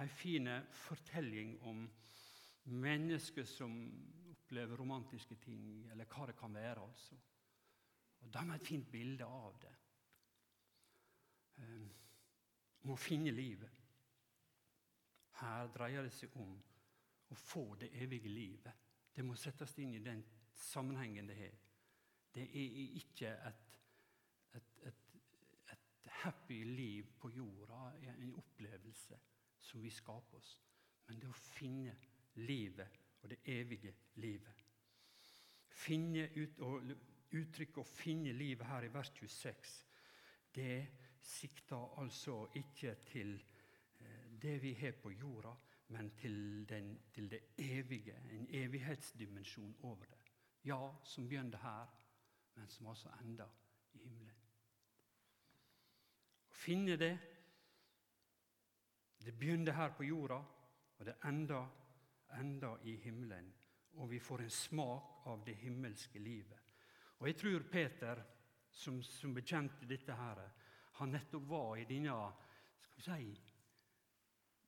En 0.00 0.08
fin 0.08 0.48
fortelling 0.72 1.56
om 1.68 1.86
mennesker 2.64 3.44
som 3.48 3.72
opplever 4.32 4.76
romantiske 4.76 5.36
ting, 5.40 5.86
eller 5.92 6.08
hva 6.12 6.28
det 6.28 6.36
kan 6.36 6.54
være. 6.54 6.84
altså. 6.84 7.16
Og 8.20 8.32
Da 8.32 8.44
har 8.44 8.54
et 8.54 8.66
fint 8.66 8.90
bilde 8.92 9.24
av 9.24 9.56
det. 9.60 9.74
Um, 11.56 11.90
om 12.82 12.94
å 12.94 13.00
finne 13.00 13.32
livet. 13.34 13.80
Her 15.42 15.68
dreier 15.74 16.06
det 16.06 16.14
seg 16.14 16.34
om 16.40 16.54
å 17.32 17.38
få 17.38 17.64
det 17.80 17.90
evige 18.02 18.30
livet. 18.30 18.88
Det 19.12 19.24
må 19.24 19.36
settes 19.36 19.74
inn 19.82 19.94
i 19.96 20.02
den 20.04 20.22
sammenhengen 20.56 21.28
det 21.28 21.36
har. 21.38 21.58
Det 22.32 22.44
er 22.46 22.96
ikke 23.00 23.32
et, 23.50 23.62
et, 24.56 24.74
et, 24.88 25.02
et 25.74 26.10
happy 26.22 26.62
liv 26.64 27.12
på 27.20 27.30
jorda, 27.34 27.84
en 28.14 28.34
opplevelse 28.40 29.18
som 29.60 29.82
vi 29.84 29.90
skaper 29.92 30.40
oss. 30.40 30.56
Men 31.06 31.20
det 31.20 31.28
å 31.28 31.40
finne 31.52 31.96
livet 32.40 33.00
og 33.22 33.30
det 33.30 33.38
evige 33.52 33.94
livet. 34.22 34.62
Finne 35.68 36.28
ut, 36.36 36.58
og 36.60 36.92
Uttrykket 37.32 37.78
'å 37.80 37.88
finne 37.88 38.32
livet' 38.36 38.68
her 38.68 38.84
i 38.84 38.92
vers 38.92 39.10
26 39.16 39.86
det 40.54 40.88
sikter 41.22 42.00
altså 42.00 42.46
ikke 42.54 42.94
til 43.06 43.34
eh, 44.00 44.42
det 44.42 44.62
vi 44.62 44.72
har 44.74 44.92
på 45.02 45.10
jorda, 45.10 45.54
men 45.88 46.10
til, 46.16 46.68
den, 46.68 46.98
til 47.12 47.30
det 47.30 47.40
evige, 47.58 48.16
en 48.30 48.46
evighetsdimensjon 48.50 49.76
over 49.82 50.04
det. 50.04 50.18
Ja, 50.64 50.90
som 51.04 51.28
begynte 51.28 51.58
her, 51.58 51.86
men 52.54 52.68
som 52.68 52.86
altså 52.86 53.08
ender 53.24 53.48
i 53.92 53.98
himmelen. 53.98 54.48
Å 56.48 56.54
finne 56.54 56.96
det 56.96 57.12
Det 59.22 59.38
begynte 59.38 59.72
her 59.72 59.92
på 59.94 60.02
jorda, 60.02 60.40
og 60.98 61.06
det 61.06 61.12
ender, 61.24 61.66
ender 62.40 62.80
i 62.82 62.96
himmelen, 62.96 63.52
og 63.94 64.10
vi 64.10 64.18
får 64.18 64.42
en 64.42 64.50
smak 64.50 65.26
av 65.30 65.44
det 65.46 65.54
himmelske 65.60 66.18
livet. 66.18 66.58
Og 67.18 67.28
Jeg 67.28 67.36
tror 67.36 67.62
Peter, 67.70 68.22
som, 68.70 69.02
som 69.02 69.34
bekjente 69.34 69.86
dette, 69.86 70.12
her, 70.12 70.40
han 71.02 71.14
nettopp 71.16 71.48
var 71.50 71.76
i 71.76 71.86
denne 71.88 72.16
skal 72.82 72.96
vi 72.96 73.04
si, 73.06 73.40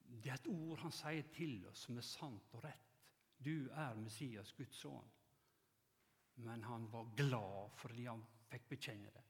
Det 0.05 0.31
er 0.31 0.39
et 0.39 0.49
ord 0.51 0.81
han 0.83 0.95
sier 0.95 1.29
til 1.35 1.67
oss 1.71 1.87
som 1.87 1.99
er 1.99 2.07
sant 2.07 2.55
og 2.55 2.65
rett. 2.65 2.91
Du 3.39 3.71
er 3.71 3.95
Messias, 3.99 4.53
Guds 4.57 4.77
sønn. 4.81 5.11
Men 6.47 6.65
han 6.67 6.89
var 6.91 7.13
glad 7.17 7.77
fordi 7.79 8.07
han 8.09 8.25
fikk 8.51 8.69
bekjenne 8.73 9.13
det. 9.15 9.25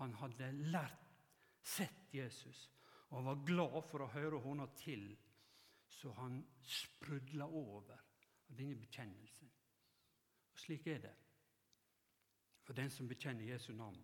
Han 0.00 0.14
hadde 0.20 0.52
lært, 0.72 1.02
sett 1.66 2.12
Jesus, 2.14 2.68
og 3.08 3.18
han 3.18 3.28
var 3.30 3.46
glad 3.48 3.78
for 3.88 4.04
å 4.04 4.12
høre 4.12 4.38
hånda 4.44 4.68
til 4.78 5.08
så 5.88 6.12
han 6.12 6.44
sprudla 6.62 7.46
over 7.46 7.94
av 7.94 8.56
denne 8.58 8.76
bekjennelsen. 8.76 9.48
Og 10.52 10.60
Slik 10.60 10.86
er 10.86 11.00
det. 11.02 11.14
For 12.66 12.74
den 12.74 12.90
som 12.90 13.08
bekjenner 13.08 13.46
Jesu 13.46 13.72
navn, 13.72 13.98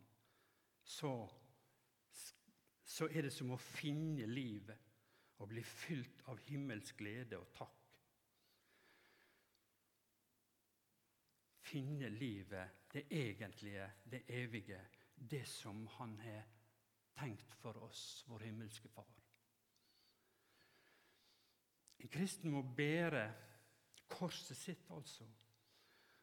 så, 0.84 1.12
så 2.92 3.08
er 3.08 3.24
det 3.24 3.32
som 3.32 3.54
å 3.54 3.60
finne 3.60 4.26
livet 4.28 4.90
og 5.40 5.48
bli 5.48 5.62
fylt 5.64 6.26
av 6.28 6.40
himmelsk 6.44 6.98
glede 7.00 7.38
og 7.40 7.48
takk. 7.56 7.78
Finne 11.72 12.10
livet, 12.12 12.84
det 12.92 13.06
egentlige, 13.16 13.86
det 14.04 14.26
evige, 14.28 14.80
det 15.16 15.46
som 15.48 15.86
Han 15.96 16.18
har 16.20 16.44
tenkt 17.16 17.54
for 17.62 17.78
oss, 17.86 18.24
vår 18.28 18.44
himmelske 18.50 18.90
Far. 18.92 19.08
En 22.02 22.10
kristen 22.12 22.52
må 22.52 22.62
bære 22.76 23.24
korset 24.10 24.58
sitt, 24.58 24.90
altså. 24.90 25.24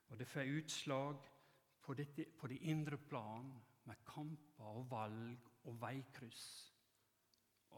Og 0.09 0.19
det 0.19 0.27
får 0.27 0.53
utslag 0.59 1.29
på, 1.81 1.93
dette, 1.97 2.25
på 2.37 2.47
det 2.51 2.59
indre 2.69 2.97
plan 2.97 3.47
med 3.89 4.03
kamper 4.05 4.75
og 4.75 4.89
valg 4.91 5.48
og 5.67 5.81
veikryss. 5.81 6.45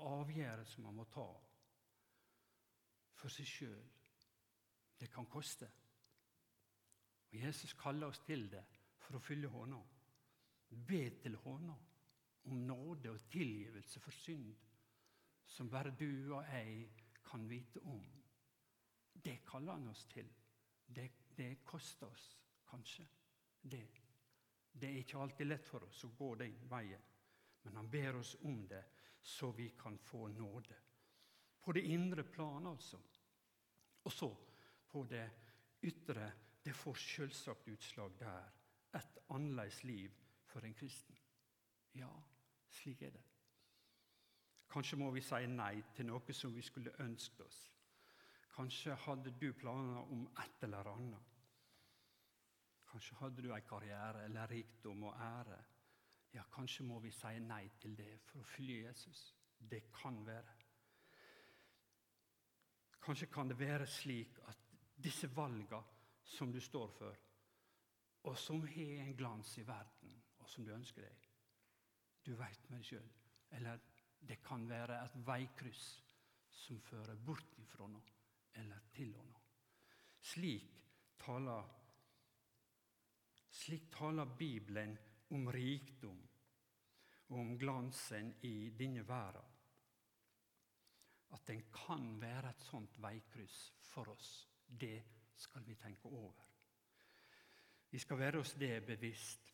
Avgjørelser 0.02 0.82
man 0.82 0.98
må 1.02 1.06
ta 1.12 1.28
for 3.22 3.30
seg 3.30 3.48
sjøl. 3.48 3.90
Det 5.00 5.10
kan 5.14 5.28
koste. 5.30 5.68
Og 7.32 7.38
Jesus 7.38 7.74
kaller 7.80 8.12
oss 8.12 8.22
til 8.26 8.48
det 8.52 8.64
for 9.02 9.18
å 9.18 9.24
fylle 9.24 9.50
hånda. 9.50 9.80
Be 10.88 11.04
til 11.22 11.38
hånda 11.44 11.78
om 12.50 12.66
nåde 12.66 13.12
og 13.12 13.30
tilgivelse 13.30 14.02
for 14.02 14.16
synd, 14.16 14.52
som 15.46 15.70
bare 15.70 15.94
du 16.00 16.34
og 16.34 16.46
jeg 16.48 16.90
kan 17.26 17.48
vite 17.50 17.82
om. 17.86 18.04
Det 19.14 19.42
kaller 19.46 19.78
han 19.78 19.92
oss 19.92 20.06
til. 20.10 20.30
Det, 20.88 21.10
det 21.38 21.64
koster 21.66 22.08
oss 22.08 22.28
kanskje. 22.70 23.06
Det. 23.62 23.88
det 24.74 24.90
er 24.90 25.04
ikke 25.04 25.20
alltid 25.22 25.46
lett 25.46 25.68
for 25.68 25.86
oss 25.86 26.04
å 26.08 26.14
gå 26.18 26.34
den 26.40 26.56
veien, 26.72 27.11
men 27.62 27.76
han 27.76 27.90
ber 27.90 28.16
oss 28.16 28.36
om 28.42 28.68
det, 28.68 28.84
så 29.22 29.52
vi 29.52 29.70
kan 29.70 29.98
få 29.98 30.28
nåde. 30.28 30.76
På 31.62 31.72
det 31.72 31.82
indre 31.82 32.24
plan, 32.24 32.68
altså. 32.68 32.98
Og 34.04 34.12
så 34.12 34.30
på 34.88 35.04
det 35.10 35.30
ytre. 35.84 36.32
Det 36.64 36.74
får 36.76 36.94
selvsagt 36.94 37.68
utslag 37.68 38.20
der. 38.20 38.50
Et 38.94 39.18
annerledes 39.30 39.84
liv 39.84 40.12
for 40.46 40.66
en 40.66 40.74
kristen. 40.74 41.18
Ja, 41.94 42.10
slik 42.70 43.02
er 43.02 43.12
det. 43.12 43.24
Kanskje 44.72 44.98
må 44.98 45.10
vi 45.12 45.24
si 45.26 45.48
nei 45.52 45.82
til 45.96 46.08
noe 46.08 46.34
som 46.34 46.54
vi 46.56 46.62
skulle 46.64 46.94
ønsket 47.04 47.42
oss. 47.46 47.60
Kanskje 48.56 48.96
hadde 49.06 49.34
du 49.40 49.52
planer 49.54 50.12
om 50.12 50.28
et 50.44 50.64
eller 50.64 50.88
annet. 50.92 51.28
Kanskje 52.92 53.18
hadde 53.20 53.44
du 53.44 53.54
en 53.54 53.68
karriere 53.68 54.26
eller 54.26 54.48
rikdom 54.52 55.04
og 55.10 55.16
ære. 55.16 55.58
Ja, 56.32 56.44
kanskje 56.52 56.86
må 56.88 57.00
vi 57.04 57.12
si 57.12 57.40
nei 57.44 57.66
til 57.82 57.96
det 57.98 58.14
for 58.28 58.42
å 58.42 58.48
følge 58.48 58.86
Jesus. 58.86 59.24
Det 59.60 59.84
kan 59.94 60.22
være. 60.26 60.54
Kanskje 63.02 63.28
kan 63.34 63.50
det 63.50 63.58
være 63.60 63.88
slik 63.90 64.40
at 64.48 64.70
disse 65.02 65.28
valgene 65.36 65.82
som 66.24 66.52
du 66.54 66.60
står 66.62 66.92
for, 66.96 67.18
og 68.30 68.38
som 68.38 68.62
har 68.70 69.02
en 69.02 69.16
glans 69.18 69.58
i 69.58 69.66
verden, 69.66 70.14
og 70.40 70.50
som 70.50 70.66
du 70.66 70.74
ønsker 70.74 71.02
deg 71.02 71.28
Du 72.22 72.36
veit 72.38 72.70
med 72.70 72.78
deg 72.78 72.86
sjøl. 72.86 73.08
Eller 73.58 73.80
det 74.22 74.38
kan 74.46 74.68
være 74.70 75.00
et 75.02 75.16
veikryss 75.26 75.86
som 76.54 76.80
fører 76.86 77.18
bort 77.18 77.58
ifra 77.58 77.88
noe 77.90 78.20
eller 78.62 78.84
til 78.94 79.10
noe. 79.16 79.40
Slik 80.22 80.82
taler 81.18 81.78
Slik 83.52 83.90
taler 83.92 84.30
Bibelen 84.38 84.94
om 85.32 85.48
rikdom 85.54 86.20
og 87.32 87.40
om 87.40 87.58
glansen 87.60 88.34
i 88.48 88.70
denne 88.78 89.08
verden. 89.08 89.48
At 91.32 91.48
den 91.48 91.64
kan 91.72 92.22
være 92.22 92.50
et 92.50 92.64
sånt 92.68 92.98
veikryss 93.02 93.72
for 93.88 94.12
oss, 94.12 94.32
det 94.68 95.04
skal 95.36 95.64
vi 95.68 95.76
tenke 95.76 96.06
over. 96.06 96.48
Vi 97.92 98.00
skal 98.00 98.20
være 98.20 98.40
oss 98.40 98.54
det 98.60 98.86
bevisst. 98.86 99.48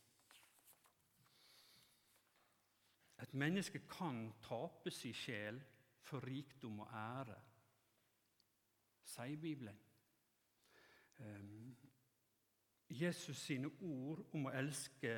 Et 3.22 3.34
menneske 3.34 3.80
kan 3.90 4.34
tape 4.42 4.92
sin 4.92 5.14
sjel 5.14 5.62
for 6.00 6.26
rikdom 6.26 6.80
og 6.80 6.94
ære, 6.94 7.38
sier 9.04 9.42
Bibelen. 9.42 9.80
Ehm, 11.20 11.78
Jesus 12.90 13.38
sine 13.38 13.72
ord 13.82 14.22
om 14.34 14.46
å 14.48 14.54
elske, 14.54 15.16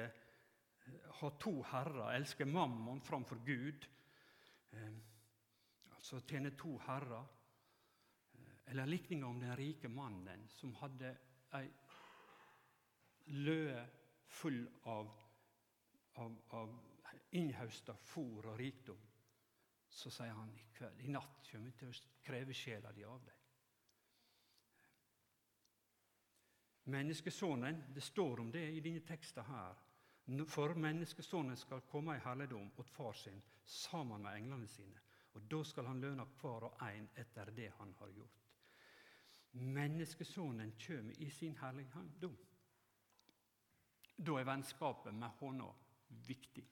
ha 1.20 1.30
to 1.40 1.54
herrer, 1.72 2.14
elske 2.16 2.46
mammon 2.46 3.02
framfor 3.02 3.42
Gud, 3.46 3.88
ehm, 4.72 5.00
altså 5.96 6.22
tjene 6.28 6.52
to 6.58 6.78
herrer, 6.86 7.26
eh, 8.34 8.72
eller 8.72 8.86
likninga 8.86 9.28
om 9.28 9.40
den 9.40 9.56
rike 9.58 9.90
mannen 9.90 10.48
som 10.50 10.76
hadde 10.82 11.16
ei 11.60 11.68
løe 13.26 13.82
full 14.30 14.62
av, 14.84 15.10
av, 16.14 16.38
av 16.50 16.80
innhausta 17.32 17.94
fôr 17.94 18.48
og 18.52 18.58
rikdom, 18.60 19.02
så 19.90 20.12
sier 20.14 20.34
han 20.34 20.54
i 20.54 20.66
kveld, 20.74 21.02
i 21.02 21.12
natt 21.14 21.44
kommer 21.50 21.70
jeg 21.72 21.78
til 21.80 21.92
å 21.92 22.24
kreve 22.26 22.56
sjela 22.56 22.94
di 22.94 23.06
av 23.06 23.22
deg. 23.26 23.36
Menneskesonen, 26.90 27.84
det 27.94 28.02
står 28.02 28.40
om 28.42 28.52
det 28.52 28.66
i 28.74 28.82
denne 28.82 29.04
teksten 29.06 29.46
her. 29.46 29.78
For 30.30 30.76
menneskesonen 30.76 31.58
skal 31.58 31.82
komme 31.90 32.16
i 32.16 32.22
herligdom 32.22 32.72
åt 32.78 32.90
far 32.90 33.14
sin 33.14 33.42
sammen 33.66 34.22
med 34.22 34.36
englene 34.36 34.68
sine. 34.68 35.00
Og 35.34 35.42
Da 35.42 35.64
skal 35.64 35.86
han 35.86 36.02
lønne 36.02 36.26
hver 36.42 36.68
og 36.68 36.84
en 36.86 37.10
etter 37.16 37.52
det 37.56 37.72
han 37.78 37.94
har 38.00 38.12
gjort. 38.14 38.46
Menneskesonen 39.52 40.76
kommer 40.88 41.22
i 41.22 41.30
sin 41.30 41.58
herligdom. 41.58 42.38
Da 44.18 44.36
er 44.40 44.46
vennskapet 44.46 45.14
med 45.14 45.30
hånda 45.40 45.72
viktig. 46.28 46.68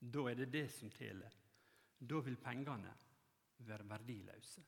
Da 0.00 0.26
er 0.30 0.34
det 0.34 0.52
det 0.52 0.70
som 0.72 0.90
teller. 0.90 1.34
Da 2.00 2.20
vil 2.20 2.36
pengene 2.36 2.94
være 3.58 3.88
verdiløse. 3.88 4.62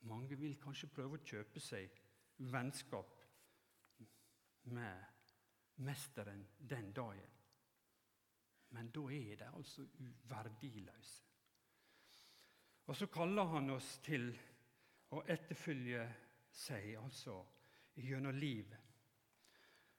Mange 0.00 0.38
vil 0.38 0.58
kanskje 0.62 0.90
prøve 0.94 1.18
å 1.18 1.24
kjøpe 1.24 1.60
seg 1.60 2.02
vennskap 2.38 3.24
med 4.70 5.17
mesteren 5.84 6.46
den 6.58 6.92
dagen. 6.92 7.34
Men 8.68 8.90
da 8.92 9.04
er 9.12 9.36
de 9.40 9.48
altså 9.48 9.82
uverdiløse. 9.82 11.24
Og 12.88 12.96
så 12.96 13.06
kaller 13.12 13.44
han 13.52 13.70
oss 13.70 13.98
til 14.04 14.30
å 15.12 15.22
etterfølge 15.28 16.04
seg, 16.52 16.94
altså 17.00 17.38
gjennom 18.00 18.36
livet. 18.36 18.84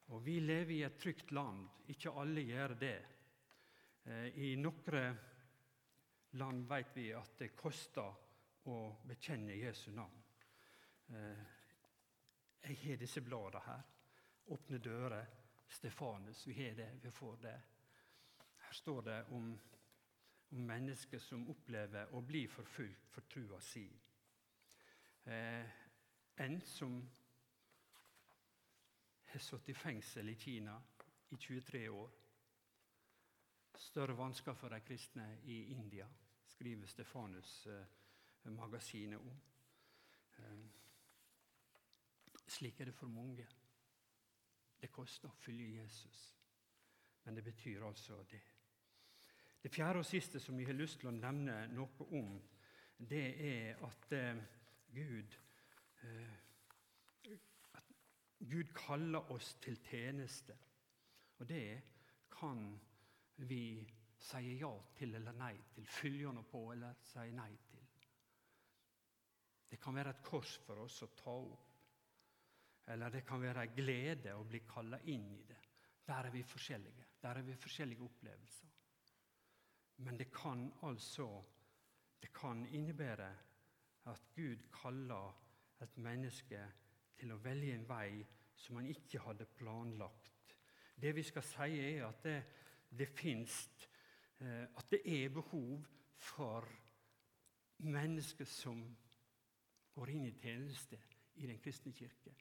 Og 0.09 0.23
vi 0.25 0.39
lever 0.41 0.73
i 0.73 0.83
et 0.87 0.97
trygt 0.97 1.31
land. 1.37 1.67
Ikke 1.93 2.13
alle 2.17 2.41
gjør 2.41 2.73
det. 2.81 2.97
Eh, 4.09 4.39
I 4.41 4.55
noen 4.57 5.19
land 6.41 6.65
vet 6.69 6.95
vi 6.97 7.11
at 7.13 7.37
det 7.37 7.51
koster 7.57 8.09
å 8.69 8.79
bekjenne 9.05 9.57
Jesu 9.57 9.91
navn. 9.93 10.23
Eh, 11.13 11.45
jeg 12.65 12.81
har 12.83 13.01
disse 13.01 13.21
bladene 13.21 13.61
her. 13.65 13.85
Åpne 14.49 14.81
dører. 14.81 15.38
Stefanus. 15.69 16.47
Vi 16.47 16.53
har 16.53 16.75
det. 16.75 16.99
Vi 17.01 17.11
får 17.11 17.37
det. 17.41 17.61
Her 18.57 18.73
står 18.73 19.01
det 19.01 19.23
om, 19.23 19.59
om 20.49 20.57
mennesker 20.57 21.19
som 21.19 21.49
opplever 21.49 22.15
å 22.15 22.21
bli 22.21 22.47
forfulgt 22.47 23.09
for 23.13 23.21
trua 23.29 23.59
si. 23.61 23.85
Eh, 25.23 25.65
en 26.35 26.61
som 26.61 27.09
har 29.29 29.39
sittet 29.39 29.69
i 29.69 29.73
fengsel 29.73 30.29
i 30.29 30.35
Kina 30.35 30.81
i 31.29 31.37
23 31.37 31.89
år 31.89 32.09
større 33.79 34.17
vansker 34.17 34.53
for 34.53 34.69
de 34.73 34.79
kristne 34.83 35.37
i 35.43 35.71
India, 35.71 36.07
skriver 36.47 36.87
Stefanus-magasinet 36.87 39.19
eh, 39.19 39.25
om. 39.25 39.41
Eh, 40.37 40.59
slik 42.47 42.79
er 42.79 42.85
det 42.85 42.95
for 42.95 43.07
mange. 43.07 43.47
Det 44.79 44.91
koster 44.91 45.27
å 45.27 45.39
følge 45.41 45.81
Jesus, 45.81 46.21
men 47.25 47.35
det 47.35 47.43
betyr 47.43 47.83
altså 47.83 48.23
det. 48.31 48.41
Det 49.63 49.71
fjerde 49.71 49.99
og 49.99 50.07
siste 50.07 50.39
som 50.39 50.59
jeg 50.59 50.69
har 50.69 50.77
lyst 50.77 51.01
til 51.01 51.11
å 51.11 51.15
nevne 51.15 51.65
noe 51.73 52.07
om, 52.15 52.37
det 53.09 53.25
er 53.49 53.83
at 53.83 54.11
eh, 54.15 54.39
Gud 54.95 55.35
at 57.75 57.89
Gud 58.39 58.73
kaller 58.73 59.31
oss 59.31 59.53
til 59.61 59.77
tjeneste. 59.83 60.55
Og 61.37 61.49
det 61.49 61.81
kan 62.31 62.79
vi 63.35 63.87
si 64.19 64.57
ja 64.59 64.71
til 64.95 65.15
eller 65.15 65.35
nei 65.35 65.55
til, 65.73 65.87
følger 65.87 66.35
noe 66.35 66.47
på 66.47 66.63
eller 66.73 66.99
sier 67.03 67.35
nei 67.35 67.51
til. 67.71 67.85
Det 69.69 69.79
kan 69.79 69.95
være 69.95 70.15
et 70.15 70.23
kors 70.25 70.57
for 70.65 70.83
oss 70.85 71.01
å 71.05 71.11
ta 71.15 71.35
opp. 71.35 71.68
Eller 72.89 73.09
det 73.13 73.25
kan 73.25 73.41
være 73.41 73.67
glede 73.75 74.33
å 74.33 74.45
bli 74.49 74.63
kalla 74.65 74.99
inn 75.13 75.27
i 75.35 75.43
det. 75.45 75.59
Der 76.07 76.25
er 76.25 76.33
vi 76.33 76.41
forskjellige. 76.43 77.05
Der 77.21 77.37
er 77.37 77.45
vi 77.45 77.55
forskjellige 77.55 78.03
opplevelser. 78.03 78.67
Men 80.05 80.17
det 80.17 80.31
kan 80.33 80.71
altså 80.87 81.27
det 82.21 82.33
kan 82.33 82.65
innebære 82.65 83.29
at 84.05 84.21
Gud 84.35 84.57
kaller 84.73 85.35
et 85.81 85.97
menneske 85.97 86.63
til 87.19 87.31
å 87.31 87.39
velge 87.43 87.75
en 87.75 87.87
vei 87.87 88.25
som 88.59 88.79
han 88.79 88.89
ikke 88.91 89.21
hadde 89.23 89.47
planlagt. 89.59 90.55
Det 90.99 91.13
vi 91.15 91.23
skal 91.23 91.45
si, 91.47 91.79
er 91.79 92.07
at 92.07 92.23
det, 92.23 92.39
det 92.91 93.07
fins 93.07 93.61
eh, 94.39 94.67
At 94.75 94.91
det 94.91 94.99
er 95.05 95.29
behov 95.29 95.85
for 96.15 96.67
mennesker 97.77 98.45
som 98.45 98.81
går 99.95 100.09
inn 100.09 100.25
i 100.27 100.35
tjeneste 100.35 100.99
i 101.35 101.47
Den 101.47 101.59
kristne 101.59 101.93
kirke. 101.95 102.35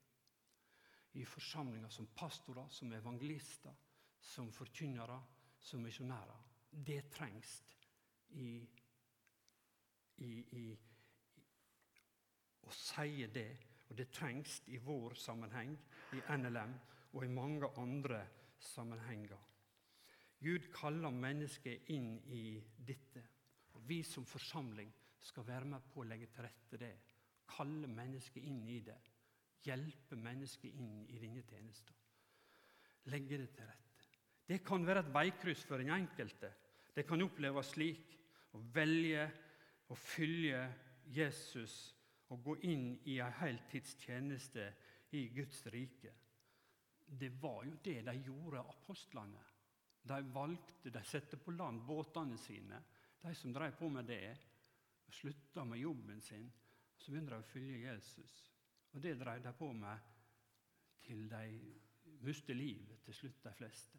I 1.13 1.25
forsamlinger 1.25 1.89
som 1.89 2.07
pastorer, 2.07 2.69
som 2.69 2.93
evangelister, 2.93 3.75
som 4.21 4.53
forkynnere, 4.53 5.21
som 5.59 5.83
misjonærer. 5.83 6.45
Det 6.71 7.11
trengs 7.11 7.63
i, 8.29 8.69
i, 10.17 10.33
i, 10.61 10.67
å 12.63 12.75
si 12.75 13.27
det. 13.33 13.51
Og 13.89 13.97
det 13.97 14.11
trengs 14.13 14.61
i 14.69 14.77
vår 14.85 15.17
sammenheng, 15.17 15.73
i 16.13 16.21
NLM 16.37 16.75
og 17.17 17.25
i 17.25 17.31
mange 17.33 17.71
andre 17.81 18.21
sammenhenger. 18.61 19.39
Gud 20.39 20.69
kaller 20.75 21.11
mennesket 21.11 21.89
inn 21.91 22.19
i 22.31 22.61
dette. 22.79 23.25
Og 23.75 23.83
Vi 23.89 24.03
som 24.05 24.27
forsamling 24.27 24.93
skal 25.25 25.47
være 25.47 25.65
med 25.73 25.89
på 25.93 26.03
å 26.03 26.07
legge 26.07 26.29
til 26.31 26.45
rette 26.47 26.79
det. 26.79 26.95
Kalle 27.49 27.89
mennesket 27.91 28.45
inn 28.45 28.67
i 28.69 28.81
det. 28.85 28.99
Hjelpe 29.65 30.17
mennesket 30.17 30.75
inn 30.75 31.05
i 31.11 31.19
denne 31.21 31.43
tjenesten. 31.47 31.95
Legge 33.13 33.41
det 33.41 33.51
til 33.57 33.67
rette. 33.67 33.85
Det 34.49 34.63
kan 34.65 34.85
være 34.87 35.05
et 35.05 35.13
veikryss 35.13 35.65
for 35.69 35.81
den 35.81 35.93
enkelte. 35.93 36.51
Det 36.95 37.05
kan 37.07 37.23
oppleves 37.23 37.75
slik 37.75 38.15
å 38.57 38.63
velge 38.75 39.27
å 39.93 39.97
følge 39.97 40.63
Jesus 41.13 41.77
og 42.33 42.43
gå 42.45 42.57
inn 42.69 42.89
i 43.09 43.19
en 43.25 43.37
heltidstjeneste 43.41 44.65
i 45.17 45.29
Guds 45.37 45.63
rike. 45.73 46.13
Det 47.09 47.31
var 47.41 47.65
jo 47.65 47.79
det 47.85 48.03
de 48.05 48.15
gjorde, 48.27 48.61
apostlene. 48.61 49.45
De 50.09 50.19
valgte, 50.33 50.93
de 50.93 51.03
satte 51.05 51.37
på 51.41 51.53
land 51.57 51.83
båtene 51.89 52.37
sine, 52.41 52.81
de 53.21 53.35
som 53.35 53.53
drev 53.53 53.77
på 53.77 53.89
med 53.93 54.09
det. 54.09 54.37
og 55.09 55.15
Slutta 55.15 55.65
med 55.65 55.81
jobben 55.81 56.21
sin. 56.21 56.51
Så 56.99 57.13
begynte 57.13 57.35
de 57.35 57.41
å 57.41 57.49
følge 57.53 57.81
Jesus. 57.85 58.37
Og 58.93 59.03
det 59.03 59.19
drev 59.21 59.43
de 59.45 59.53
på 59.53 59.73
med 59.73 59.99
til 61.01 61.31
de 61.31 61.75
mistet 62.21 62.57
livet, 62.57 63.01
til 63.05 63.15
slutt, 63.15 63.45
de 63.45 63.53
fleste. 63.55 63.99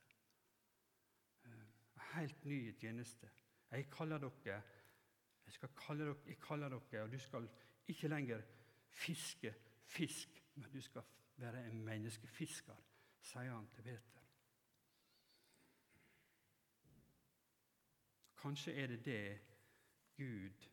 Eh, 1.46 2.02
helt 2.14 2.46
ny 2.46 2.80
tjeneste. 2.80 3.30
Jeg 3.72 3.90
kaller 3.92 4.18
dere 4.18 4.62
jeg 5.50 5.54
skal 5.54 5.70
kalle 5.78 6.06
dere, 6.06 6.16
jeg 6.28 6.38
kaller 6.40 6.70
dere, 6.70 7.04
og 7.04 7.12
du 7.12 7.20
skal 7.20 7.50
ikke 7.88 8.08
lenger 8.08 8.42
fiske 8.90 9.56
fisk, 9.90 10.44
men 10.56 10.72
du 10.72 10.82
skal 10.82 11.02
være 11.38 11.66
en 11.68 11.82
menneskefisker, 11.82 12.76
sier 13.22 13.50
han 13.50 13.68
til 13.74 13.84
Peter. 13.84 14.26
Kanskje 18.38 18.74
er 18.74 18.88
det 18.88 19.06
det 19.06 19.40
Gud 20.18 20.70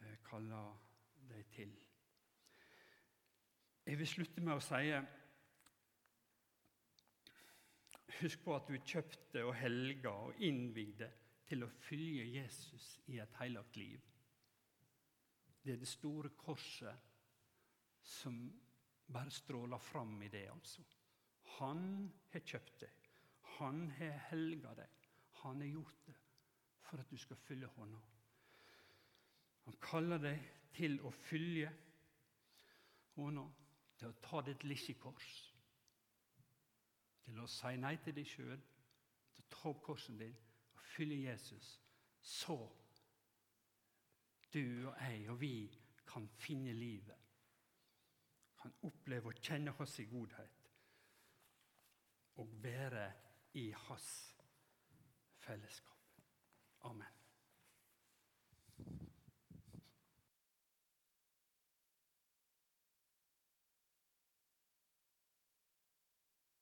eh, 0.00 0.16
kaller 0.24 0.80
deg 1.28 1.44
til. 1.52 1.76
Jeg 3.86 3.98
vil 3.98 4.08
slutte 4.10 4.42
med 4.42 4.56
å 4.56 4.62
si 4.64 4.88
Husk 8.16 8.42
på 8.42 8.54
at 8.56 8.66
du 8.66 8.78
kjøpte 8.80 9.42
og 9.44 9.52
helga 9.60 10.10
og 10.26 10.40
innvigde 10.42 11.08
til 11.46 11.62
å 11.62 11.68
følge 11.84 12.24
Jesus 12.32 12.86
i 13.12 13.20
et 13.22 13.34
hellig 13.38 13.62
liv. 13.76 14.06
Det 15.62 15.74
er 15.74 15.82
det 15.82 15.90
store 15.90 16.32
korset 16.38 17.12
som 18.06 18.38
bare 19.12 19.30
stråler 19.30 19.78
fram 19.78 20.16
i 20.22 20.30
det, 20.32 20.46
altså. 20.50 20.82
Han 21.58 22.08
har 22.32 22.42
kjøpt 22.42 22.80
deg. 22.82 23.10
Han 23.58 23.84
har 23.98 24.18
helga 24.30 24.74
deg. 24.80 25.06
Han 25.42 25.62
har 25.62 25.70
gjort 25.70 26.00
det 26.08 26.16
for 26.86 27.02
at 27.02 27.10
du 27.10 27.18
skal 27.18 27.38
følge 27.44 27.70
hånda. 27.76 28.00
Han 29.66 29.78
kaller 29.82 30.22
deg 30.22 30.42
til 30.74 30.98
å 31.06 31.10
følge 31.10 31.70
hånda, 33.16 33.46
til 33.98 34.10
å 34.10 34.18
ta 34.22 34.42
ditt 34.46 34.64
lille 34.64 34.94
kors. 35.00 35.34
Til 37.26 37.40
å 37.42 37.46
si 37.50 37.74
nei 37.80 37.96
til 38.02 38.14
deg 38.16 38.28
sjøl, 38.28 38.60
til 39.34 39.44
å 39.44 39.50
ta 39.54 39.70
opp 39.72 39.82
korset 39.88 40.18
din 40.20 40.36
og 40.76 40.82
følge 40.94 41.22
Jesus. 41.26 41.72
Så 42.20 42.58
du 44.54 44.88
og 44.88 44.94
jeg 45.00 45.30
og 45.30 45.40
vi 45.40 45.54
kan 46.06 46.28
finne 46.40 46.72
livet. 46.72 47.18
Kan 48.60 48.74
oppleve 48.88 49.30
å 49.30 49.40
kjenne 49.40 49.74
hans 49.78 49.98
godhet 50.10 50.70
og 52.36 52.56
være 52.62 53.10
i 53.56 53.70
hans 53.86 54.08
fellesskap. 55.40 55.92
Amen. 56.80 57.12